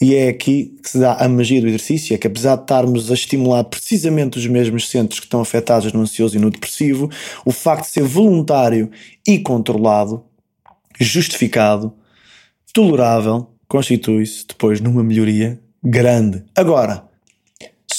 E 0.00 0.14
é 0.14 0.28
aqui 0.28 0.76
que 0.82 0.90
se 0.90 0.98
dá 0.98 1.14
a 1.14 1.28
magia 1.28 1.60
do 1.60 1.68
exercício, 1.68 2.14
é 2.14 2.18
que 2.18 2.26
apesar 2.26 2.56
de 2.56 2.62
estarmos 2.62 3.10
a 3.10 3.14
estimular 3.14 3.62
precisamente 3.64 4.38
os 4.38 4.46
mesmos 4.46 4.88
centros 4.88 5.20
que 5.20 5.26
estão 5.26 5.40
afetados 5.40 5.92
no 5.92 6.00
ansioso 6.00 6.36
e 6.36 6.40
no 6.40 6.50
depressivo, 6.50 7.08
o 7.44 7.52
facto 7.52 7.84
de 7.84 7.90
ser 7.90 8.02
voluntário 8.02 8.90
e 9.26 9.38
controlado, 9.38 10.24
justificado, 10.98 11.92
tolerável, 12.72 13.50
constitui-se 13.68 14.46
depois 14.46 14.80
numa 14.80 15.04
melhoria 15.04 15.60
grande. 15.82 16.42
Agora, 16.56 17.08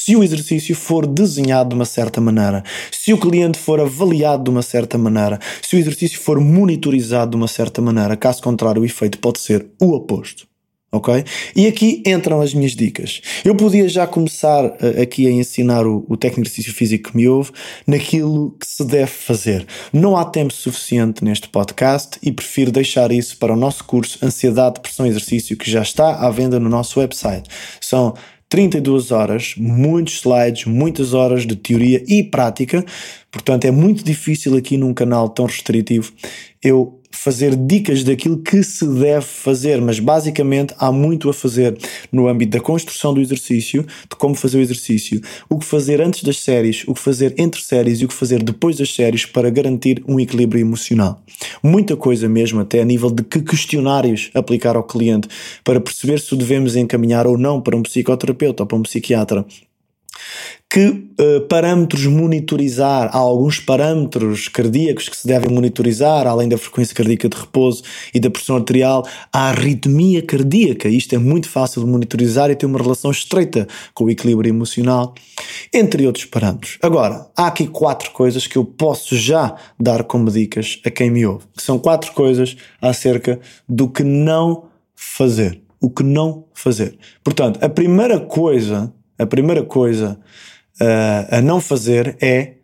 se 0.05 0.15
o 0.15 0.23
exercício 0.23 0.75
for 0.75 1.07
desenhado 1.07 1.69
de 1.69 1.75
uma 1.75 1.85
certa 1.85 2.21
maneira, 2.21 2.63
se 2.91 3.11
o 3.11 3.17
cliente 3.17 3.57
for 3.57 3.79
avaliado 3.79 4.43
de 4.43 4.49
uma 4.51 4.61
certa 4.61 4.99
maneira, 4.99 5.39
se 5.63 5.75
o 5.75 5.79
exercício 5.79 6.19
for 6.19 6.39
monitorizado 6.39 7.31
de 7.31 7.37
uma 7.37 7.47
certa 7.47 7.81
maneira, 7.81 8.15
caso 8.15 8.39
contrário, 8.43 8.83
o 8.83 8.85
efeito 8.85 9.17
pode 9.17 9.39
ser 9.39 9.65
o 9.81 9.93
oposto. 9.95 10.45
Ok? 10.91 11.25
E 11.55 11.65
aqui 11.65 12.03
entram 12.05 12.39
as 12.39 12.53
minhas 12.53 12.73
dicas. 12.73 13.19
Eu 13.43 13.55
podia 13.55 13.89
já 13.89 14.07
começar 14.07 14.65
uh, 14.65 15.01
aqui 15.01 15.27
a 15.27 15.31
ensinar 15.31 15.85
o, 15.85 16.05
o 16.07 16.15
técnico 16.15 16.43
de 16.43 16.49
exercício 16.49 16.73
físico 16.73 17.09
que 17.09 17.17
me 17.17 17.27
ouve 17.27 17.51
naquilo 17.85 18.51
que 18.51 18.65
se 18.65 18.85
deve 18.85 19.11
fazer. 19.11 19.65
Não 19.91 20.15
há 20.15 20.23
tempo 20.23 20.53
suficiente 20.53 21.21
neste 21.21 21.49
podcast 21.49 22.17
e 22.21 22.31
prefiro 22.31 22.71
deixar 22.71 23.11
isso 23.11 23.37
para 23.37 23.51
o 23.51 23.57
nosso 23.57 23.83
curso 23.83 24.23
Ansiedade, 24.23 24.75
Depressão 24.75 25.05
e 25.05 25.09
Exercício 25.09 25.57
que 25.57 25.69
já 25.69 25.81
está 25.81 26.15
à 26.15 26.29
venda 26.29 26.59
no 26.59 26.69
nosso 26.69 26.99
website. 26.99 27.49
São 27.81 28.13
32 28.55 29.11
horas, 29.11 29.53
muitos 29.57 30.21
slides, 30.21 30.63
muitas 30.63 31.13
horas 31.13 31.45
de 31.45 31.57
teoria 31.57 32.01
e 32.07 32.23
prática. 32.23 32.85
Portanto, 33.29 33.65
é 33.65 33.71
muito 33.71 34.01
difícil 34.01 34.55
aqui 34.55 34.77
num 34.77 34.93
canal 34.93 35.27
tão 35.27 35.45
restritivo 35.45 36.13
eu 36.65 36.99
fazer 37.15 37.55
dicas 37.55 38.03
daquilo 38.03 38.37
que 38.37 38.63
se 38.63 38.85
deve 38.87 39.25
fazer, 39.25 39.81
mas 39.81 39.99
basicamente 39.99 40.73
há 40.77 40.91
muito 40.91 41.29
a 41.29 41.33
fazer 41.33 41.77
no 42.11 42.27
âmbito 42.27 42.57
da 42.57 42.63
construção 42.63 43.13
do 43.13 43.21
exercício, 43.21 43.83
de 43.83 44.15
como 44.17 44.35
fazer 44.35 44.57
o 44.57 44.61
exercício, 44.61 45.21
o 45.49 45.57
que 45.57 45.65
fazer 45.65 46.01
antes 46.01 46.23
das 46.23 46.37
séries, 46.37 46.83
o 46.87 46.93
que 46.93 46.99
fazer 46.99 47.33
entre 47.37 47.61
séries 47.61 48.01
e 48.01 48.05
o 48.05 48.07
que 48.07 48.13
fazer 48.13 48.43
depois 48.43 48.77
das 48.77 48.93
séries 48.93 49.25
para 49.25 49.49
garantir 49.49 50.03
um 50.07 50.19
equilíbrio 50.19 50.61
emocional. 50.61 51.21
Muita 51.63 51.95
coisa 51.95 52.29
mesmo, 52.29 52.59
até 52.61 52.81
a 52.81 52.85
nível 52.85 53.09
de 53.09 53.23
que 53.23 53.41
questionários 53.41 54.29
aplicar 54.33 54.75
ao 54.75 54.83
cliente 54.83 55.27
para 55.63 55.79
perceber 55.79 56.19
se 56.19 56.33
o 56.33 56.37
devemos 56.37 56.75
encaminhar 56.75 57.27
ou 57.27 57.37
não 57.37 57.61
para 57.61 57.75
um 57.75 57.83
psicoterapeuta 57.83 58.63
ou 58.63 58.67
para 58.67 58.77
um 58.77 58.83
psiquiatra 58.83 59.45
que 60.69 60.89
uh, 60.89 61.41
parâmetros 61.47 62.05
monitorizar? 62.05 63.09
Há 63.13 63.17
alguns 63.17 63.59
parâmetros 63.59 64.47
cardíacos 64.47 65.07
que 65.07 65.15
se 65.15 65.25
devem 65.25 65.49
monitorizar, 65.49 66.27
além 66.27 66.49
da 66.49 66.57
frequência 66.57 66.93
cardíaca 66.93 67.29
de 67.29 67.37
repouso 67.37 67.83
e 68.13 68.19
da 68.19 68.29
pressão 68.29 68.57
arterial, 68.57 69.07
a 69.31 69.49
arritmia 69.49 70.21
cardíaca. 70.21 70.89
Isto 70.89 71.15
é 71.15 71.17
muito 71.17 71.49
fácil 71.49 71.83
de 71.83 71.89
monitorizar 71.89 72.49
e 72.49 72.55
tem 72.55 72.67
uma 72.67 72.79
relação 72.79 73.09
estreita 73.11 73.67
com 73.93 74.05
o 74.05 74.09
equilíbrio 74.09 74.49
emocional, 74.49 75.13
entre 75.73 76.05
outros 76.05 76.25
parâmetros. 76.25 76.77
Agora, 76.81 77.27
há 77.37 77.47
aqui 77.47 77.67
quatro 77.67 78.11
coisas 78.11 78.45
que 78.45 78.57
eu 78.57 78.65
posso 78.65 79.15
já 79.15 79.55
dar 79.79 80.03
como 80.03 80.29
dicas 80.29 80.81
a 80.85 80.89
quem 80.89 81.09
me 81.09 81.25
ouve, 81.25 81.45
que 81.55 81.63
são 81.63 81.79
quatro 81.79 82.11
coisas 82.11 82.57
acerca 82.81 83.39
do 83.67 83.87
que 83.87 84.03
não 84.03 84.65
fazer. 84.95 85.61
O 85.79 85.89
que 85.89 86.03
não 86.03 86.45
fazer. 86.53 86.97
Portanto, 87.23 87.63
a 87.63 87.69
primeira 87.69 88.19
coisa, 88.19 88.91
a 89.17 89.25
primeira 89.25 89.63
coisa 89.63 90.19
uh, 90.81 91.35
a 91.35 91.41
não 91.41 91.59
fazer 91.61 92.17
é 92.21 92.55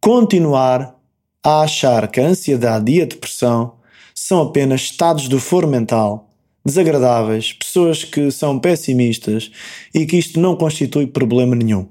continuar 0.00 0.94
a 1.42 1.62
achar 1.62 2.08
que 2.08 2.20
a 2.20 2.26
ansiedade 2.26 2.92
e 2.92 3.02
a 3.02 3.06
depressão 3.06 3.74
são 4.14 4.42
apenas 4.42 4.82
estados 4.82 5.28
do 5.28 5.40
foro 5.40 5.68
mental 5.68 6.30
desagradáveis, 6.64 7.52
pessoas 7.52 8.04
que 8.04 8.30
são 8.30 8.58
pessimistas 8.58 9.50
e 9.92 10.06
que 10.06 10.16
isto 10.16 10.40
não 10.40 10.56
constitui 10.56 11.06
problema 11.06 11.54
nenhum. 11.54 11.86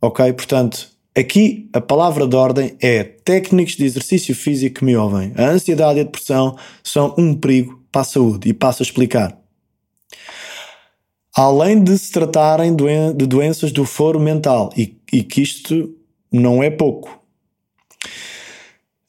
Ok? 0.00 0.32
Portanto, 0.34 0.88
aqui 1.16 1.68
a 1.72 1.80
palavra 1.80 2.26
de 2.26 2.36
ordem 2.36 2.76
é 2.80 3.02
técnicos 3.02 3.74
de 3.76 3.84
exercício 3.84 4.34
físico 4.34 4.80
que 4.80 4.84
me 4.84 4.96
ouvem. 4.96 5.32
A 5.36 5.46
ansiedade 5.46 5.98
e 5.98 6.02
a 6.02 6.04
depressão 6.04 6.56
são 6.82 7.14
um 7.18 7.34
perigo 7.34 7.82
para 7.90 8.02
a 8.02 8.04
saúde 8.04 8.48
e 8.48 8.52
passo 8.52 8.82
a 8.82 8.86
explicar. 8.86 9.36
Além 11.36 11.82
de 11.82 11.98
se 11.98 12.12
tratarem 12.12 12.74
de 12.76 13.26
doenças 13.26 13.72
do 13.72 13.84
foro 13.84 14.20
mental 14.20 14.70
e, 14.76 14.96
e 15.12 15.22
que 15.22 15.42
isto 15.42 15.92
não 16.30 16.62
é 16.62 16.70
pouco. 16.70 17.20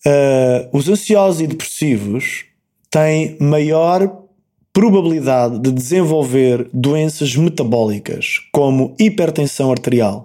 Uh, 0.06 0.70
os 0.72 0.88
ansiosos 0.88 1.42
e 1.42 1.48
depressivos 1.48 2.46
têm 2.90 3.38
maior 3.40 4.24
probabilidade 4.72 5.60
de 5.60 5.72
desenvolver 5.72 6.68
doenças 6.74 7.36
metabólicas, 7.36 8.40
como 8.52 8.94
hipertensão 9.00 9.72
arterial, 9.72 10.24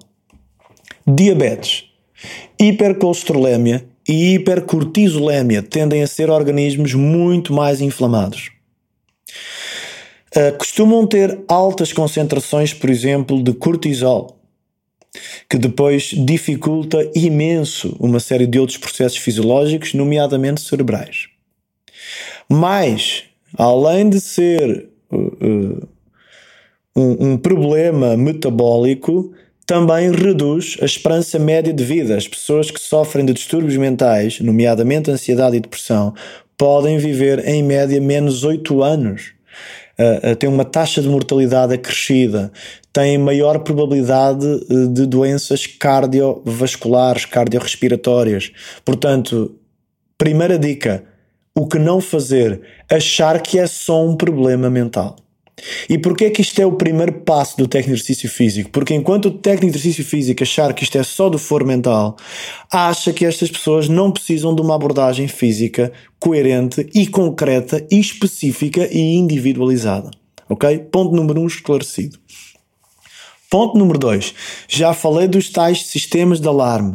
diabetes, 1.07 1.85
hipercolesterolemia 2.59 3.87
e 4.09 4.35
hipercortisolemia 4.35 5.63
tendem 5.63 6.03
a 6.03 6.07
ser 6.07 6.31
organismos 6.31 6.95
muito 6.95 7.53
mais 7.55 7.81
inflamados. 7.81 8.51
Uh, 10.37 10.57
costumam 10.57 11.07
ter 11.07 11.41
altas 11.49 11.93
concentrações, 11.93 12.73
por 12.73 12.89
exemplo, 12.89 13.43
de 13.43 13.53
cortisol, 13.53 14.39
que 15.49 15.59
depois 15.59 16.13
dificulta 16.15 16.99
imenso 17.15 17.97
uma 17.99 18.21
série 18.21 18.47
de 18.47 18.59
outros 18.59 18.79
processos 18.79 19.19
fisiológicos, 19.19 19.93
nomeadamente 19.93 20.61
cerebrais. 20.61 21.29
Mais 22.49 23.25
além 23.59 24.09
de 24.09 24.21
ser 24.21 24.89
uh, 25.13 25.89
um, 26.97 27.33
um 27.33 27.37
problema 27.37 28.17
metabólico, 28.17 29.33
também 29.67 30.11
reduz 30.11 30.77
a 30.81 30.85
esperança 30.85 31.39
média 31.39 31.73
de 31.73 31.85
vida. 31.85 32.17
As 32.17 32.27
pessoas 32.27 32.71
que 32.71 32.81
sofrem 32.81 33.25
de 33.25 33.33
distúrbios 33.33 33.77
mentais, 33.77 34.41
nomeadamente 34.41 35.11
ansiedade 35.11 35.57
e 35.57 35.61
depressão, 35.61 36.15
podem 36.57 36.99
viver 36.99 37.47
em 37.47 37.63
média 37.63 38.01
menos 38.01 38.43
8 38.45 38.83
anos. 38.83 39.33
Uh, 40.01 40.35
têm 40.37 40.49
uma 40.49 40.65
taxa 40.65 41.03
de 41.03 41.09
mortalidade 41.09 41.75
acrescida, 41.75 42.51
têm 42.91 43.19
maior 43.19 43.59
probabilidade 43.59 44.47
uh, 44.47 44.89
de 44.89 45.05
doenças 45.05 45.67
cardiovasculares, 45.67 47.27
cardiorrespiratórias. 47.27 48.51
Portanto, 48.83 49.55
primeira 50.17 50.59
dica: 50.59 51.05
o 51.55 51.67
que 51.67 51.79
não 51.79 52.01
fazer, 52.01 52.63
achar 52.91 53.43
que 53.43 53.59
é 53.59 53.67
só 53.67 54.03
um 54.07 54.17
problema 54.17 54.71
mental. 54.71 55.17
E 55.89 55.99
porquê 55.99 56.27
é 56.27 56.31
que 56.31 56.43
isto 56.43 56.61
é 56.61 56.67
o 56.67 56.73
primeiro 56.73 57.13
passo 57.13 57.57
do 57.57 57.69
técnico 57.69 57.97
de 57.97 58.03
exercício 58.03 58.29
físico? 58.29 58.71
Porque 58.71 58.95
enquanto 58.95 59.27
o 59.27 59.31
técnico 59.31 59.73
de 59.73 59.79
exercício 59.79 60.05
físico 60.05 60.43
achar 60.43 60.73
que 60.73 60.85
isto 60.85 60.97
é 60.99 61.03
só 61.03 61.29
do 61.29 61.39
foro 61.39 61.67
mental, 61.67 62.17
acha 62.71 63.13
que 63.13 63.25
estas 63.25 63.51
pessoas 63.51 63.89
não 63.89 64.11
precisam 64.11 64.55
de 64.55 64.63
uma 64.63 64.75
abordagem 64.75 65.29
física 65.29 65.93
coerente 66.19 66.89
e 66.95 67.07
concreta 67.07 67.87
e 67.91 67.99
específica 67.99 68.89
e 68.91 69.17
individualizada. 69.17 70.11
Ok? 70.49 70.79
Ponto 70.91 71.15
número 71.15 71.41
um 71.41 71.47
esclarecido. 71.47 72.19
Ponto 73.51 73.77
número 73.77 73.99
dois. 73.99 74.33
Já 74.69 74.93
falei 74.93 75.27
dos 75.27 75.51
tais 75.51 75.87
sistemas 75.87 76.41
de 76.41 76.47
alarme. 76.47 76.95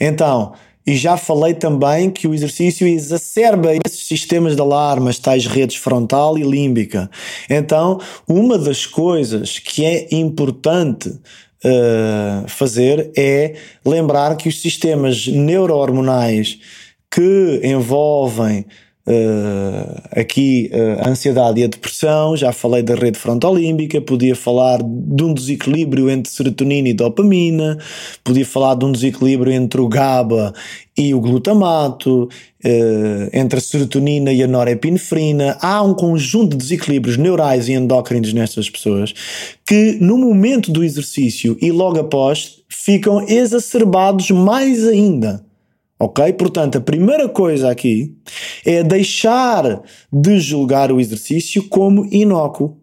Então, 0.00 0.54
e 0.86 0.96
já 0.96 1.16
falei 1.16 1.52
também 1.52 2.10
que 2.10 2.28
o 2.28 2.34
exercício 2.34 2.86
exacerba 2.86 3.72
esses 3.84 4.06
sistemas 4.06 4.54
de 4.54 4.62
alarmas, 4.62 5.18
tais 5.18 5.44
redes 5.46 5.76
frontal 5.76 6.38
e 6.38 6.42
límbica. 6.42 7.10
Então, 7.50 8.00
uma 8.28 8.56
das 8.56 8.86
coisas 8.86 9.58
que 9.58 9.84
é 9.84 10.06
importante 10.12 11.08
uh, 11.08 12.48
fazer 12.48 13.10
é 13.16 13.54
lembrar 13.84 14.36
que 14.36 14.48
os 14.48 14.60
sistemas 14.60 15.26
neurohormonais 15.26 16.58
que 17.10 17.60
envolvem 17.64 18.64
Uh, 19.08 20.02
aqui 20.10 20.68
uh, 20.72 21.06
a 21.06 21.10
ansiedade 21.10 21.60
e 21.60 21.64
a 21.64 21.68
depressão, 21.68 22.36
já 22.36 22.50
falei 22.52 22.82
da 22.82 22.96
rede 22.96 23.16
frontolímbica, 23.16 24.00
podia 24.00 24.34
falar 24.34 24.80
de 24.82 25.22
um 25.22 25.32
desequilíbrio 25.32 26.10
entre 26.10 26.32
serotonina 26.32 26.88
e 26.88 26.92
dopamina, 26.92 27.78
podia 28.24 28.44
falar 28.44 28.74
de 28.74 28.84
um 28.84 28.90
desequilíbrio 28.90 29.52
entre 29.52 29.80
o 29.80 29.86
GABA 29.86 30.52
e 30.98 31.14
o 31.14 31.20
glutamato, 31.20 32.24
uh, 32.24 33.30
entre 33.32 33.60
a 33.60 33.62
serotonina 33.62 34.32
e 34.32 34.42
a 34.42 34.48
norepinefrina. 34.48 35.56
Há 35.62 35.80
um 35.84 35.94
conjunto 35.94 36.56
de 36.56 36.64
desequilíbrios 36.64 37.16
neurais 37.16 37.68
e 37.68 37.74
endócrinos 37.74 38.32
nestas 38.32 38.68
pessoas 38.68 39.14
que, 39.64 39.98
no 40.00 40.18
momento 40.18 40.72
do 40.72 40.82
exercício 40.82 41.56
e 41.62 41.70
logo 41.70 42.00
após, 42.00 42.56
ficam 42.68 43.24
exacerbados 43.28 44.32
mais 44.32 44.84
ainda. 44.84 45.45
Ok? 45.98 46.32
Portanto, 46.34 46.76
a 46.78 46.80
primeira 46.80 47.28
coisa 47.28 47.70
aqui 47.70 48.14
é 48.64 48.82
deixar 48.82 49.82
de 50.12 50.38
julgar 50.38 50.92
o 50.92 51.00
exercício 51.00 51.68
como 51.68 52.06
inócuo. 52.12 52.76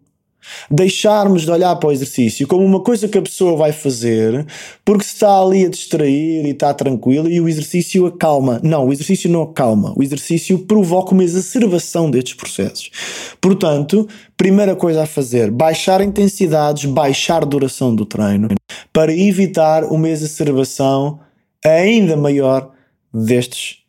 Deixarmos 0.69 1.43
de 1.43 1.51
olhar 1.51 1.73
para 1.77 1.87
o 1.87 1.91
exercício 1.91 2.45
como 2.45 2.65
uma 2.65 2.81
coisa 2.81 3.07
que 3.07 3.17
a 3.17 3.21
pessoa 3.21 3.55
vai 3.55 3.71
fazer 3.71 4.45
porque 4.83 5.05
se 5.05 5.13
está 5.13 5.39
ali 5.39 5.65
a 5.65 5.69
distrair 5.69 6.45
e 6.45 6.49
está 6.49 6.73
tranquilo 6.73 7.29
e 7.29 7.39
o 7.39 7.47
exercício 7.47 8.05
acalma. 8.05 8.59
Não, 8.61 8.87
o 8.87 8.91
exercício 8.91 9.29
não 9.29 9.43
acalma. 9.43 9.93
O 9.95 10.03
exercício 10.03 10.59
provoca 10.59 11.13
uma 11.13 11.23
exacerbação 11.23 12.11
destes 12.11 12.33
processos. 12.33 12.91
Portanto, 13.39 14.05
primeira 14.35 14.75
coisa 14.75 15.03
a 15.03 15.07
fazer: 15.07 15.49
baixar 15.49 16.01
intensidades, 16.01 16.83
baixar 16.91 17.45
duração 17.45 17.95
do 17.95 18.05
treino 18.05 18.49
para 18.91 19.13
evitar 19.13 19.85
uma 19.85 20.09
exacerbação 20.09 21.21
ainda 21.63 22.17
maior 22.17 22.72
destes 23.13 23.83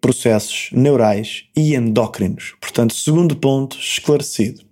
processos 0.00 0.68
neurais 0.72 1.44
e 1.56 1.74
endócrinos. 1.74 2.54
Portanto, 2.60 2.94
segundo 2.94 3.36
ponto 3.36 3.78
esclarecido. 3.78 4.62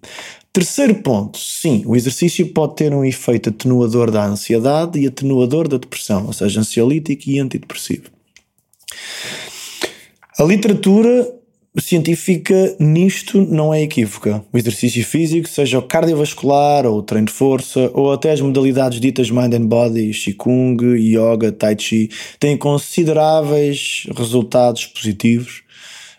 Terceiro 0.53 0.97
ponto, 0.97 1.38
sim, 1.38 1.83
o 1.87 1.97
exercício 1.97 2.47
pode 2.53 2.77
ter 2.77 2.93
um 2.93 3.03
efeito 3.03 3.49
atenuador 3.49 4.11
da 4.11 4.27
ansiedade 4.27 4.99
e 5.01 5.07
atenuador 5.07 5.67
da 5.67 5.79
depressão, 5.79 6.27
ou 6.27 6.33
seja, 6.35 6.61
ansiolítico 6.61 7.31
e 7.31 7.38
antidepressivo. 7.38 8.11
A 10.38 10.45
literatura 10.45 11.42
científica 11.81 12.77
nisto 12.79 13.41
não 13.41 13.73
é 13.73 13.83
equívoca. 13.83 14.45
O 14.53 14.59
exercício 14.59 15.05
físico, 15.05 15.49
seja 15.49 15.79
o 15.79 15.83
cardiovascular 15.83 16.85
ou 16.87 16.99
o 16.99 17.03
treino 17.03 17.27
de 17.27 17.33
força, 17.33 17.91
ou 17.95 18.13
até 18.13 18.33
as 18.33 18.41
modalidades 18.41 19.01
ditas 19.01 19.31
mind 19.31 19.55
and 19.55 19.67
body, 19.67 20.11
Qigong, 20.11 20.77
Yoga, 20.99 21.51
Tai 21.51 21.77
Chi, 21.79 22.11
têm 22.39 22.57
consideráveis 22.57 24.07
resultados 24.15 24.87
positivos 24.87 25.63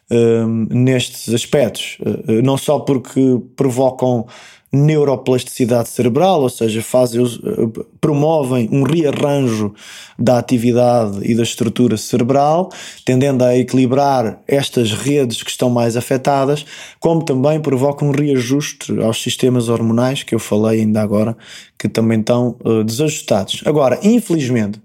um, 0.09 0.67
nestes 0.69 1.33
aspectos. 1.33 1.97
Uh, 1.99 2.41
não 2.43 2.57
só 2.57 2.79
porque 2.79 3.39
provocam 3.55 4.25
neuroplasticidade 4.73 5.89
cerebral, 5.89 6.41
ou 6.41 6.49
seja, 6.49 6.81
fazem, 6.81 7.23
eh, 7.23 7.83
promovem 8.01 8.67
um 8.71 8.81
rearranjo 8.81 9.73
da 10.17 10.39
atividade 10.39 11.19
e 11.23 11.35
da 11.35 11.43
estrutura 11.43 11.95
cerebral, 11.95 12.71
tendendo 13.05 13.43
a 13.43 13.55
equilibrar 13.55 14.41
estas 14.47 14.91
redes 14.91 15.43
que 15.43 15.51
estão 15.51 15.69
mais 15.69 15.95
afetadas, 15.95 16.65
como 16.99 17.23
também 17.23 17.61
provocam 17.61 18.09
um 18.09 18.11
reajuste 18.11 18.99
aos 18.99 19.21
sistemas 19.21 19.69
hormonais 19.69 20.23
que 20.23 20.33
eu 20.33 20.39
falei 20.39 20.81
ainda 20.81 21.01
agora, 21.01 21.37
que 21.77 21.87
também 21.87 22.19
estão 22.19 22.55
uh, 22.65 22.83
desajustados. 22.83 23.61
Agora, 23.65 23.99
infelizmente, 24.01 24.81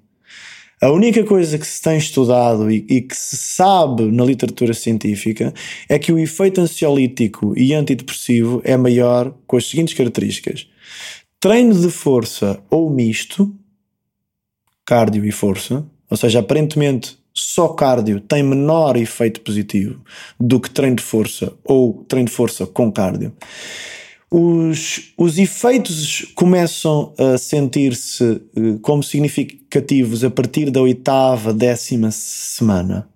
a 0.80 0.90
única 0.90 1.24
coisa 1.24 1.58
que 1.58 1.66
se 1.66 1.82
tem 1.82 1.98
estudado 1.98 2.70
e, 2.70 2.86
e, 2.88 3.00
que 3.02 3.16
se 3.16 3.36
sabe 3.36 4.04
na 4.12 4.24
literatura 4.24 4.72
científica 4.72 5.52
é 5.88 5.98
que 5.98 6.12
o 6.12 6.18
efeito 6.18 6.60
ansiolítico 6.60 7.52
e 7.56 7.74
antidepressivo 7.74 8.60
é 8.64 8.76
maior 8.76 9.34
com 9.46 9.56
as 9.56 9.66
seguintes 9.66 9.94
características: 9.94 10.68
treino 11.40 11.74
de 11.74 11.90
força 11.90 12.62
ou 12.70 12.90
misto, 12.90 13.52
cardio 14.84 15.24
e 15.24 15.32
força, 15.32 15.84
ou 16.08 16.16
seja, 16.16 16.38
aparentemente 16.40 17.18
só 17.34 17.68
cardio 17.68 18.20
tem 18.20 18.42
menor 18.42 18.96
efeito 18.96 19.40
positivo 19.40 20.02
do 20.40 20.58
que 20.60 20.70
treino 20.70 20.96
de 20.96 21.02
força 21.02 21.52
ou 21.64 22.04
treino 22.04 22.28
de 22.28 22.34
força 22.34 22.66
com 22.66 22.90
cardio 22.90 23.32
os, 24.30 25.12
os 25.16 25.38
efeitos 25.38 26.32
começam 26.34 27.14
a 27.18 27.38
sentir-se 27.38 28.24
uh, 28.24 28.78
como 28.82 29.02
significativos 29.02 30.22
a 30.22 30.30
partir 30.30 30.70
da 30.70 30.82
oitava, 30.82 31.52
décima 31.52 32.10
semana. 32.10 33.08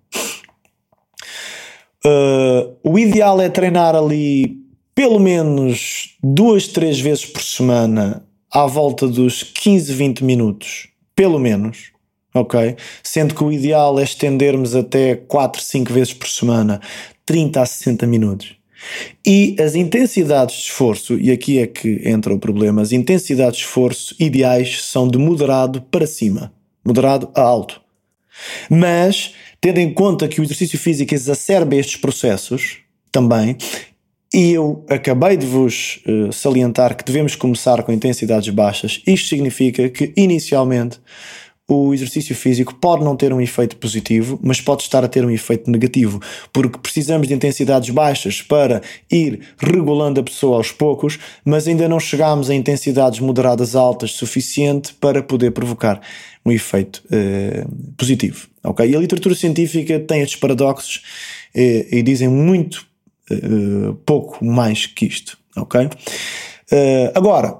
Uh, 2.05 2.75
o 2.83 2.99
ideal 2.99 3.39
é 3.39 3.47
treinar 3.47 3.95
ali 3.95 4.63
pelo 4.95 5.19
menos 5.19 6.15
duas, 6.21 6.67
três 6.67 6.99
vezes 6.99 7.25
por 7.25 7.41
semana, 7.41 8.25
à 8.51 8.65
volta 8.65 9.07
dos 9.07 9.41
15, 9.41 9.93
20 9.93 10.23
minutos, 10.23 10.89
pelo 11.15 11.39
menos, 11.39 11.91
ok? 12.33 12.75
Sendo 13.01 13.33
que 13.33 13.43
o 13.43 13.51
ideal 13.51 13.99
é 13.99 14.03
estendermos 14.03 14.75
até 14.75 15.15
4, 15.15 15.61
5 15.61 15.93
vezes 15.93 16.13
por 16.13 16.27
semana, 16.27 16.79
30 17.25 17.61
a 17.61 17.65
60 17.65 18.05
minutos. 18.05 18.62
E 19.25 19.55
as 19.59 19.75
intensidades 19.75 20.55
de 20.55 20.61
esforço, 20.63 21.17
e 21.19 21.31
aqui 21.31 21.59
é 21.59 21.67
que 21.67 22.01
entra 22.03 22.33
o 22.33 22.39
problema, 22.39 22.81
as 22.81 22.91
intensidades 22.91 23.59
de 23.59 23.65
esforço 23.65 24.15
ideais 24.19 24.83
são 24.83 25.07
de 25.07 25.17
moderado 25.17 25.81
para 25.81 26.07
cima, 26.07 26.53
moderado 26.85 27.29
a 27.35 27.41
alto. 27.41 27.81
Mas, 28.69 29.33
tendo 29.61 29.79
em 29.79 29.93
conta 29.93 30.27
que 30.27 30.41
o 30.41 30.43
exercício 30.43 30.77
físico 30.77 31.13
exacerba 31.13 31.75
estes 31.75 31.97
processos, 31.97 32.77
também, 33.11 33.55
e 34.33 34.51
eu 34.51 34.83
acabei 34.89 35.37
de 35.37 35.45
vos 35.45 36.01
uh, 36.07 36.33
salientar 36.33 36.97
que 36.97 37.03
devemos 37.03 37.35
começar 37.35 37.83
com 37.83 37.93
intensidades 37.93 38.49
baixas, 38.49 38.99
isto 39.05 39.29
significa 39.29 39.87
que, 39.89 40.11
inicialmente, 40.17 40.99
o 41.67 41.93
exercício 41.93 42.35
físico 42.35 42.75
pode 42.75 43.03
não 43.03 43.15
ter 43.15 43.31
um 43.31 43.39
efeito 43.39 43.77
positivo, 43.77 44.37
mas 44.43 44.59
pode 44.59 44.83
estar 44.83 45.03
a 45.03 45.07
ter 45.07 45.25
um 45.25 45.29
efeito 45.29 45.71
negativo, 45.71 46.19
porque 46.51 46.77
precisamos 46.77 47.27
de 47.27 47.33
intensidades 47.33 47.89
baixas 47.89 48.41
para 48.41 48.81
ir 49.09 49.39
regulando 49.57 50.19
a 50.19 50.23
pessoa 50.23 50.57
aos 50.57 50.71
poucos, 50.71 51.17
mas 51.45 51.67
ainda 51.67 51.87
não 51.87 51.99
chegamos 51.99 52.49
a 52.49 52.55
intensidades 52.55 53.19
moderadas 53.19 53.75
altas 53.75 54.11
suficiente 54.11 54.93
para 54.95 55.23
poder 55.23 55.51
provocar 55.51 56.01
um 56.45 56.51
efeito 56.51 57.01
uh, 57.05 57.93
positivo. 57.95 58.47
Okay? 58.61 58.89
E 58.91 58.95
a 58.95 58.99
literatura 58.99 59.33
científica 59.33 59.99
tem 60.01 60.21
estes 60.21 60.39
paradoxos 60.39 61.01
eh, 61.55 61.87
e 61.91 62.01
dizem 62.01 62.27
muito 62.27 62.85
uh, 63.31 63.93
pouco 64.05 64.43
mais 64.43 64.85
que 64.85 65.05
isto. 65.05 65.37
Ok? 65.55 65.85
Uh, 65.85 67.11
agora, 67.15 67.57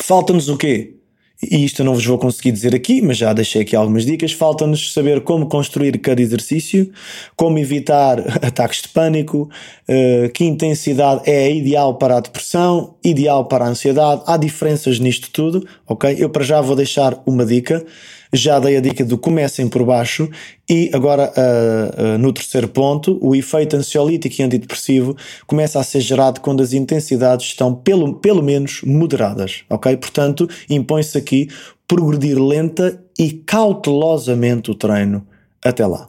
falta-nos 0.00 0.48
o 0.48 0.56
quê? 0.56 0.97
E 1.40 1.64
isto 1.64 1.82
eu 1.82 1.86
não 1.86 1.94
vos 1.94 2.04
vou 2.04 2.18
conseguir 2.18 2.50
dizer 2.50 2.74
aqui, 2.74 3.00
mas 3.00 3.16
já 3.16 3.32
deixei 3.32 3.62
aqui 3.62 3.76
algumas 3.76 4.04
dicas. 4.04 4.32
Falta-nos 4.32 4.92
saber 4.92 5.20
como 5.20 5.46
construir 5.46 5.96
cada 5.98 6.20
exercício, 6.20 6.90
como 7.36 7.58
evitar 7.58 8.18
ataques 8.44 8.82
de 8.82 8.88
pânico, 8.88 9.48
uh, 9.88 10.28
que 10.30 10.44
intensidade 10.44 11.30
é 11.30 11.54
ideal 11.54 11.94
para 11.94 12.16
a 12.16 12.20
depressão, 12.20 12.96
ideal 13.04 13.44
para 13.44 13.64
a 13.64 13.68
ansiedade. 13.68 14.22
Há 14.26 14.36
diferenças 14.36 14.98
nisto 14.98 15.30
tudo, 15.30 15.66
ok? 15.86 16.16
Eu 16.18 16.28
para 16.28 16.42
já 16.42 16.60
vou 16.60 16.74
deixar 16.74 17.22
uma 17.24 17.46
dica 17.46 17.86
já 18.32 18.58
dei 18.58 18.76
a 18.76 18.80
dica 18.80 19.04
do 19.04 19.18
comecem 19.18 19.68
por 19.68 19.84
baixo 19.84 20.30
e 20.68 20.90
agora 20.92 21.32
uh, 21.36 22.14
uh, 22.14 22.18
no 22.18 22.32
terceiro 22.32 22.68
ponto, 22.68 23.18
o 23.22 23.34
efeito 23.34 23.76
ansiolítico 23.76 24.40
e 24.40 24.44
antidepressivo 24.44 25.16
começa 25.46 25.80
a 25.80 25.84
ser 25.84 26.00
gerado 26.00 26.40
quando 26.40 26.62
as 26.62 26.72
intensidades 26.72 27.46
estão 27.46 27.74
pelo, 27.74 28.14
pelo 28.16 28.42
menos 28.42 28.82
moderadas, 28.82 29.64
ok? 29.70 29.96
Portanto, 29.96 30.48
impõe-se 30.68 31.16
aqui 31.16 31.48
progredir 31.86 32.38
lenta 32.38 33.02
e 33.18 33.32
cautelosamente 33.32 34.70
o 34.70 34.74
treino 34.74 35.26
até 35.64 35.86
lá. 35.86 36.06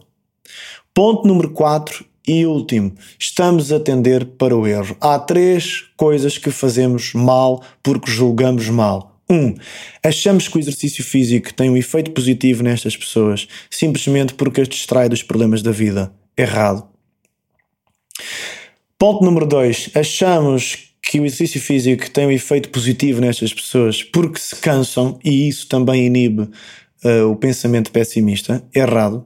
Ponto 0.92 1.26
número 1.26 1.50
4 1.50 2.04
e 2.28 2.44
último, 2.44 2.92
estamos 3.18 3.72
a 3.72 3.80
tender 3.80 4.24
para 4.24 4.56
o 4.56 4.66
erro. 4.66 4.96
Há 5.00 5.18
três 5.18 5.86
coisas 5.96 6.36
que 6.36 6.50
fazemos 6.50 7.14
mal 7.14 7.62
porque 7.82 8.10
julgamos 8.10 8.68
mal. 8.68 9.09
Um, 9.30 9.54
achamos 10.02 10.48
que 10.48 10.56
o 10.56 10.60
exercício 10.60 11.04
físico 11.04 11.54
tem 11.54 11.70
um 11.70 11.76
efeito 11.76 12.10
positivo 12.10 12.64
nestas 12.64 12.96
pessoas 12.96 13.46
simplesmente 13.70 14.34
porque 14.34 14.60
as 14.60 14.68
distrai 14.68 15.08
dos 15.08 15.22
problemas 15.22 15.62
da 15.62 15.70
vida. 15.70 16.12
Errado. 16.36 16.88
Ponto 18.98 19.24
número 19.24 19.46
dois, 19.46 19.88
achamos 19.94 20.90
que 21.00 21.20
o 21.20 21.24
exercício 21.24 21.60
físico 21.60 22.10
tem 22.10 22.26
um 22.26 22.30
efeito 22.30 22.70
positivo 22.70 23.20
nestas 23.20 23.54
pessoas 23.54 24.02
porque 24.02 24.40
se 24.40 24.56
cansam 24.56 25.18
e 25.24 25.48
isso 25.48 25.68
também 25.68 26.06
inibe 26.06 26.50
uh, 27.04 27.30
o 27.30 27.36
pensamento 27.36 27.92
pessimista. 27.92 28.62
Errado. 28.74 29.24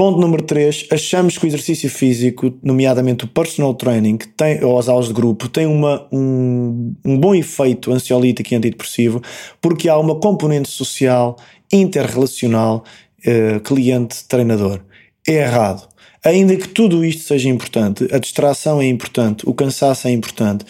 Ponto 0.00 0.18
número 0.18 0.42
3, 0.42 0.86
achamos 0.90 1.36
que 1.36 1.44
o 1.44 1.46
exercício 1.46 1.90
físico, 1.90 2.58
nomeadamente 2.62 3.26
o 3.26 3.28
personal 3.28 3.74
training, 3.74 4.16
tem, 4.34 4.64
ou 4.64 4.78
as 4.78 4.88
aulas 4.88 5.08
de 5.08 5.12
grupo, 5.12 5.46
tem 5.46 5.66
uma, 5.66 6.08
um, 6.10 6.94
um 7.04 7.18
bom 7.18 7.34
efeito 7.34 7.92
ansiolítico 7.92 8.54
e 8.54 8.56
antidepressivo, 8.56 9.20
porque 9.60 9.90
há 9.90 9.98
uma 9.98 10.18
componente 10.18 10.70
social, 10.70 11.36
interrelacional, 11.70 12.82
eh, 13.26 13.60
cliente-treinador. 13.62 14.80
É 15.28 15.34
errado. 15.34 15.86
Ainda 16.22 16.54
que 16.54 16.68
tudo 16.68 17.02
isto 17.02 17.22
seja 17.22 17.48
importante, 17.48 18.06
a 18.12 18.18
distração 18.18 18.78
é 18.80 18.86
importante, 18.86 19.48
o 19.48 19.54
cansaço 19.54 20.06
é 20.06 20.10
importante 20.10 20.66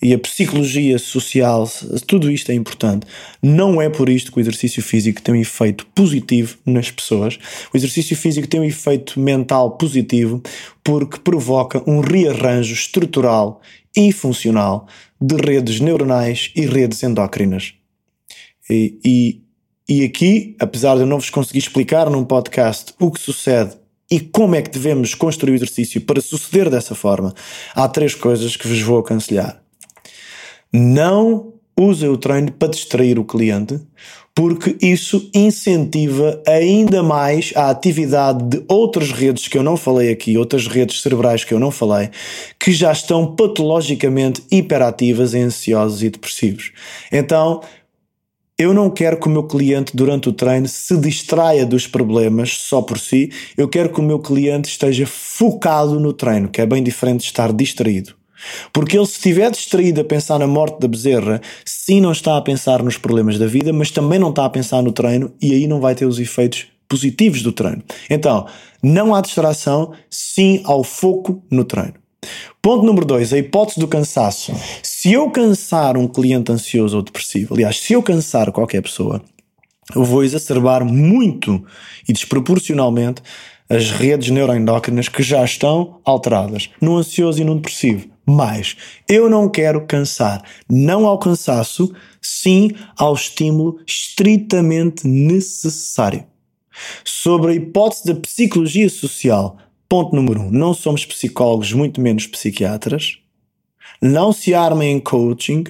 e 0.00 0.14
a 0.14 0.18
psicologia 0.18 0.98
social, 0.98 1.70
tudo 2.06 2.30
isto 2.30 2.50
é 2.50 2.54
importante. 2.54 3.06
Não 3.42 3.82
é 3.82 3.90
por 3.90 4.08
isto 4.08 4.32
que 4.32 4.38
o 4.38 4.40
exercício 4.40 4.82
físico 4.82 5.20
tem 5.20 5.34
um 5.34 5.40
efeito 5.40 5.84
positivo 5.94 6.56
nas 6.64 6.90
pessoas. 6.90 7.38
O 7.72 7.76
exercício 7.76 8.16
físico 8.16 8.48
tem 8.48 8.60
um 8.60 8.64
efeito 8.64 9.20
mental 9.20 9.76
positivo 9.76 10.42
porque 10.82 11.18
provoca 11.18 11.82
um 11.86 12.00
rearranjo 12.00 12.72
estrutural 12.72 13.60
e 13.94 14.10
funcional 14.10 14.88
de 15.20 15.36
redes 15.36 15.80
neuronais 15.80 16.50
e 16.56 16.64
redes 16.64 17.02
endócrinas. 17.02 17.74
E, 18.70 18.98
e, 19.04 19.42
e 19.86 20.04
aqui, 20.04 20.56
apesar 20.58 20.94
de 20.94 21.02
eu 21.02 21.06
não 21.06 21.18
vos 21.18 21.28
conseguir 21.28 21.58
explicar 21.58 22.08
num 22.08 22.24
podcast 22.24 22.94
o 22.98 23.10
que 23.10 23.20
sucede 23.20 23.83
e 24.14 24.20
como 24.20 24.54
é 24.54 24.62
que 24.62 24.70
devemos 24.70 25.12
construir 25.12 25.54
o 25.54 25.56
exercício 25.56 26.00
para 26.00 26.20
suceder 26.20 26.70
dessa 26.70 26.94
forma, 26.94 27.34
há 27.74 27.88
três 27.88 28.14
coisas 28.14 28.56
que 28.56 28.68
vos 28.68 28.80
vou 28.80 29.00
aconselhar. 29.00 29.60
Não 30.72 31.52
usem 31.76 32.08
o 32.08 32.16
treino 32.16 32.52
para 32.52 32.68
distrair 32.68 33.18
o 33.18 33.24
cliente, 33.24 33.80
porque 34.32 34.76
isso 34.80 35.28
incentiva 35.34 36.40
ainda 36.46 37.02
mais 37.02 37.52
a 37.56 37.70
atividade 37.70 38.44
de 38.44 38.64
outras 38.68 39.10
redes 39.10 39.48
que 39.48 39.58
eu 39.58 39.64
não 39.64 39.76
falei 39.76 40.12
aqui, 40.12 40.38
outras 40.38 40.68
redes 40.68 41.02
cerebrais 41.02 41.42
que 41.42 41.52
eu 41.52 41.58
não 41.58 41.72
falei, 41.72 42.08
que 42.56 42.70
já 42.70 42.92
estão 42.92 43.34
patologicamente 43.34 44.44
hiperativas, 44.48 45.34
ansiosos 45.34 46.04
e 46.04 46.08
depressivos. 46.08 46.70
Então, 47.10 47.62
eu 48.56 48.72
não 48.72 48.88
quero 48.88 49.18
que 49.18 49.26
o 49.26 49.30
meu 49.30 49.44
cliente, 49.44 49.96
durante 49.96 50.28
o 50.28 50.32
treino, 50.32 50.68
se 50.68 50.96
distraia 50.96 51.66
dos 51.66 51.86
problemas 51.86 52.56
só 52.56 52.80
por 52.80 52.98
si. 52.98 53.30
Eu 53.56 53.68
quero 53.68 53.88
que 53.88 54.00
o 54.00 54.02
meu 54.02 54.20
cliente 54.20 54.68
esteja 54.68 55.06
focado 55.06 55.98
no 55.98 56.12
treino, 56.12 56.48
que 56.48 56.60
é 56.60 56.66
bem 56.66 56.82
diferente 56.82 57.20
de 57.20 57.26
estar 57.26 57.52
distraído. 57.52 58.14
Porque 58.72 58.96
ele, 58.96 59.06
se 59.06 59.14
estiver 59.14 59.50
distraído 59.50 60.00
a 60.00 60.04
pensar 60.04 60.38
na 60.38 60.46
morte 60.46 60.78
da 60.78 60.86
bezerra, 60.86 61.40
sim, 61.64 62.00
não 62.00 62.12
está 62.12 62.36
a 62.36 62.42
pensar 62.42 62.82
nos 62.82 62.96
problemas 62.96 63.38
da 63.38 63.46
vida, 63.46 63.72
mas 63.72 63.90
também 63.90 64.18
não 64.18 64.30
está 64.30 64.44
a 64.44 64.50
pensar 64.50 64.82
no 64.82 64.92
treino 64.92 65.32
e 65.40 65.52
aí 65.52 65.66
não 65.66 65.80
vai 65.80 65.94
ter 65.94 66.06
os 66.06 66.20
efeitos 66.20 66.66
positivos 66.88 67.42
do 67.42 67.52
treino. 67.52 67.82
Então, 68.08 68.46
não 68.82 69.14
há 69.14 69.20
distração, 69.20 69.92
sim 70.08 70.60
ao 70.64 70.84
foco 70.84 71.42
no 71.50 71.64
treino. 71.64 71.94
Ponto 72.64 72.82
número 72.82 73.04
dois, 73.04 73.30
a 73.30 73.36
hipótese 73.36 73.78
do 73.78 73.86
cansaço. 73.86 74.50
Se 74.82 75.12
eu 75.12 75.28
cansar 75.28 75.98
um 75.98 76.08
cliente 76.08 76.50
ansioso 76.50 76.96
ou 76.96 77.02
depressivo, 77.02 77.52
aliás, 77.52 77.78
se 77.78 77.92
eu 77.92 78.02
cansar 78.02 78.50
qualquer 78.52 78.80
pessoa, 78.80 79.20
eu 79.94 80.02
vou 80.02 80.24
exacerbar 80.24 80.82
muito 80.82 81.62
e 82.08 82.12
desproporcionalmente 82.14 83.20
as 83.68 83.90
redes 83.90 84.30
neuroendócrinas 84.30 85.10
que 85.10 85.22
já 85.22 85.44
estão 85.44 86.00
alteradas 86.06 86.70
no 86.80 86.96
ansioso 86.96 87.38
e 87.42 87.44
no 87.44 87.56
depressivo. 87.56 88.08
Mas 88.24 88.78
eu 89.06 89.28
não 89.28 89.46
quero 89.46 89.84
cansar, 89.86 90.42
não 90.66 91.06
ao 91.06 91.18
cansaço, 91.18 91.94
sim 92.22 92.70
ao 92.96 93.12
estímulo 93.12 93.78
estritamente 93.86 95.06
necessário. 95.06 96.24
Sobre 97.04 97.52
a 97.52 97.54
hipótese 97.56 98.06
da 98.06 98.14
psicologia 98.14 98.88
social, 98.88 99.58
Ponto 99.94 100.16
número 100.16 100.40
um: 100.40 100.50
não 100.50 100.74
somos 100.74 101.06
psicólogos, 101.06 101.72
muito 101.72 102.00
menos 102.00 102.26
psiquiatras. 102.26 103.20
Não 104.02 104.32
se 104.32 104.52
armem 104.52 104.96
em 104.96 104.98
coaching. 104.98 105.62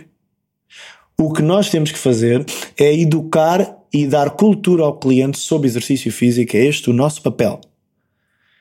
O 1.20 1.30
que 1.30 1.42
nós 1.42 1.68
temos 1.68 1.92
que 1.92 1.99
fazer 1.99 2.42
é 2.74 2.99
educar 2.99 3.76
e 3.92 4.07
dar 4.07 4.30
cultura 4.30 4.82
ao 4.82 4.99
cliente 4.99 5.38
sobre 5.38 5.68
exercício 5.68 6.11
físico. 6.11 6.57
É 6.57 6.64
este 6.64 6.88
o 6.88 6.94
nosso 6.94 7.20
papel. 7.20 7.61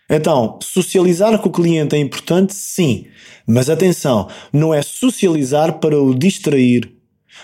Então, 0.10 0.60
socializar 0.62 1.40
com 1.40 1.48
o 1.48 1.54
cliente 1.54 1.96
é 1.96 2.00
importante? 2.00 2.54
Sim. 2.54 3.06
Mas 3.48 3.70
atenção, 3.70 4.28
não 4.52 4.74
é 4.74 4.82
socializar 4.82 5.80
para 5.80 5.98
o 5.98 6.14
distrair. 6.14 6.92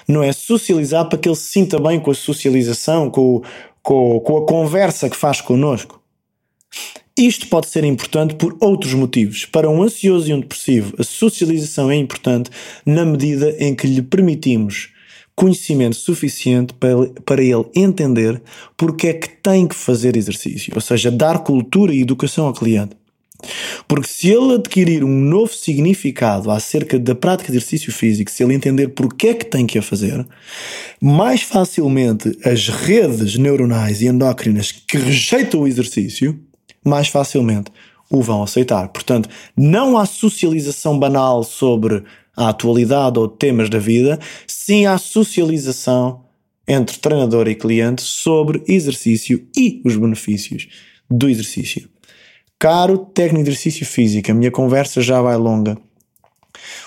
Não 0.05 0.21
é 0.21 0.33
socializar 0.33 1.07
para 1.07 1.17
que 1.17 1.29
ele 1.29 1.37
se 1.37 1.53
sinta 1.53 1.79
bem 1.79 2.01
com 2.01 2.11
a 2.11 2.15
socialização, 2.15 3.09
com, 3.09 3.41
com, 3.81 4.19
com 4.19 4.37
a 4.39 4.45
conversa 4.45 5.09
que 5.09 5.15
faz 5.15 5.39
connosco. 5.39 6.03
Isto 7.19 7.47
pode 7.47 7.67
ser 7.67 7.83
importante 7.83 8.35
por 8.35 8.55
outros 8.61 8.93
motivos. 8.93 9.43
Para 9.43 9.69
um 9.69 9.83
ansioso 9.83 10.29
e 10.29 10.33
um 10.33 10.39
depressivo, 10.39 10.93
a 10.97 11.03
socialização 11.03 11.91
é 11.91 11.95
importante 11.97 12.49
na 12.85 13.03
medida 13.03 13.53
em 13.59 13.75
que 13.75 13.85
lhe 13.85 14.01
permitimos 14.01 14.87
conhecimento 15.35 15.97
suficiente 15.97 16.73
para, 17.25 17.43
ele 17.43 17.65
entender 17.75 18.41
porque 18.77 19.07
é 19.07 19.13
que 19.13 19.27
tem 19.27 19.67
que 19.67 19.75
fazer 19.75 20.15
exercício, 20.15 20.71
ou 20.73 20.79
seja, 20.79 21.11
dar 21.11 21.39
cultura 21.39 21.93
e 21.93 22.01
educação 22.01 22.47
ao 22.47 22.53
cliente. 22.53 22.95
Porque 23.85 24.07
se 24.07 24.29
ele 24.29 24.53
adquirir 24.53 25.03
um 25.03 25.19
novo 25.19 25.53
significado 25.53 26.49
acerca 26.49 26.97
da 26.97 27.15
prática 27.15 27.51
de 27.51 27.57
exercício 27.57 27.91
físico, 27.91 28.31
se 28.31 28.41
ele 28.41 28.53
entender 28.53 28.89
porque 28.89 29.27
é 29.27 29.33
que 29.33 29.45
tem 29.45 29.65
que 29.65 29.77
a 29.77 29.81
fazer, 29.81 30.25
mais 31.01 31.41
facilmente 31.41 32.37
as 32.45 32.69
redes 32.69 33.37
neuronais 33.37 34.01
e 34.01 34.07
endócrinas 34.07 34.71
que 34.71 34.97
rejeitam 34.97 35.61
o 35.61 35.67
exercício, 35.67 36.39
mais 36.83 37.07
facilmente 37.07 37.71
o 38.09 38.21
vão 38.21 38.41
aceitar. 38.41 38.87
Portanto, 38.89 39.29
não 39.55 39.97
há 39.97 40.05
socialização 40.05 40.97
banal 40.97 41.43
sobre 41.43 42.03
a 42.35 42.49
atualidade 42.49 43.19
ou 43.19 43.27
temas 43.27 43.69
da 43.69 43.79
vida, 43.79 44.17
sim 44.47 44.85
há 44.85 44.97
socialização 44.97 46.25
entre 46.67 46.97
treinador 46.97 47.47
e 47.47 47.55
cliente 47.55 48.01
sobre 48.01 48.63
exercício 48.67 49.45
e 49.57 49.81
os 49.83 49.95
benefícios 49.95 50.67
do 51.09 51.27
exercício. 51.27 51.89
Caro 52.57 52.97
técnico 52.97 53.43
de 53.43 53.49
exercício 53.51 53.85
físico, 53.85 54.31
a 54.31 54.33
minha 54.33 54.51
conversa 54.51 55.01
já 55.01 55.21
vai 55.21 55.35
longa. 55.37 55.77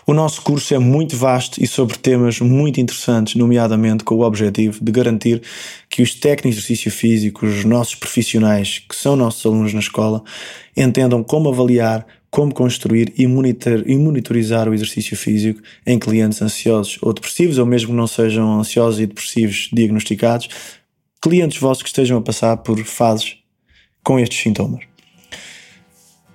O 0.04 0.12
nosso 0.12 0.42
curso 0.42 0.74
é 0.74 0.78
muito 0.78 1.16
vasto 1.16 1.62
e 1.62 1.66
sobre 1.66 1.96
temas 1.96 2.40
muito 2.40 2.80
interessantes, 2.80 3.36
nomeadamente 3.36 4.02
com 4.02 4.16
o 4.16 4.22
objetivo 4.22 4.82
de 4.82 4.90
garantir 4.90 5.40
que 5.88 6.02
os 6.02 6.12
técnicos 6.12 6.56
de 6.56 6.58
exercício 6.58 6.90
físico, 6.90 7.46
os 7.46 7.64
nossos 7.64 7.94
profissionais, 7.94 8.80
que 8.80 8.96
são 8.96 9.14
nossos 9.14 9.46
alunos 9.46 9.72
na 9.72 9.78
escola, 9.78 10.24
entendam 10.76 11.22
como 11.22 11.48
avaliar, 11.48 12.04
como 12.32 12.52
construir 12.52 13.12
e, 13.16 13.28
monitor, 13.28 13.84
e 13.86 13.96
monitorizar 13.96 14.68
o 14.68 14.74
exercício 14.74 15.16
físico 15.16 15.62
em 15.86 16.00
clientes 16.00 16.42
ansiosos 16.42 16.98
ou 17.00 17.12
depressivos, 17.12 17.58
ou 17.58 17.66
mesmo 17.66 17.90
que 17.90 17.96
não 17.96 18.08
sejam 18.08 18.58
ansiosos 18.58 18.98
e 18.98 19.06
depressivos 19.06 19.68
diagnosticados, 19.72 20.48
clientes 21.20 21.60
vossos 21.60 21.84
que 21.84 21.88
estejam 21.88 22.18
a 22.18 22.22
passar 22.22 22.56
por 22.56 22.76
fases 22.84 23.36
com 24.02 24.18
estes 24.18 24.40
sintomas. 24.40 24.91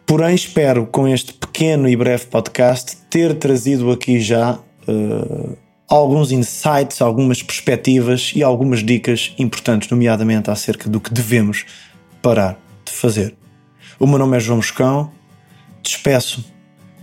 Porém, 0.07 0.33
espero 0.33 0.87
com 0.87 1.05
este 1.05 1.33
pequeno 1.33 1.89
e 1.89 1.93
breve 1.93 2.27
podcast 2.27 2.95
ter 3.09 3.35
trazido 3.35 3.91
aqui 3.91 4.21
já 4.21 4.53
uh, 4.87 5.57
alguns 5.85 6.31
insights, 6.31 7.01
algumas 7.01 7.43
perspectivas 7.43 8.31
e 8.33 8.41
algumas 8.41 8.81
dicas 8.81 9.33
importantes, 9.37 9.89
nomeadamente 9.89 10.49
acerca 10.49 10.89
do 10.89 11.01
que 11.01 11.13
devemos 11.13 11.65
parar 12.21 12.57
de 12.85 12.93
fazer. 12.93 13.35
O 13.99 14.07
meu 14.07 14.17
nome 14.17 14.37
é 14.37 14.39
João 14.39 14.59
Moscão, 14.59 15.11
despeço 15.83 16.45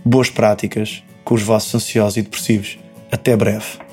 boas 0.03 0.31
práticas 0.31 1.03
com 1.23 1.35
os 1.35 1.43
vossos 1.43 1.75
ansiosos 1.75 2.17
e 2.17 2.23
depressivos. 2.23 2.79
Até 3.11 3.37
breve. 3.37 3.84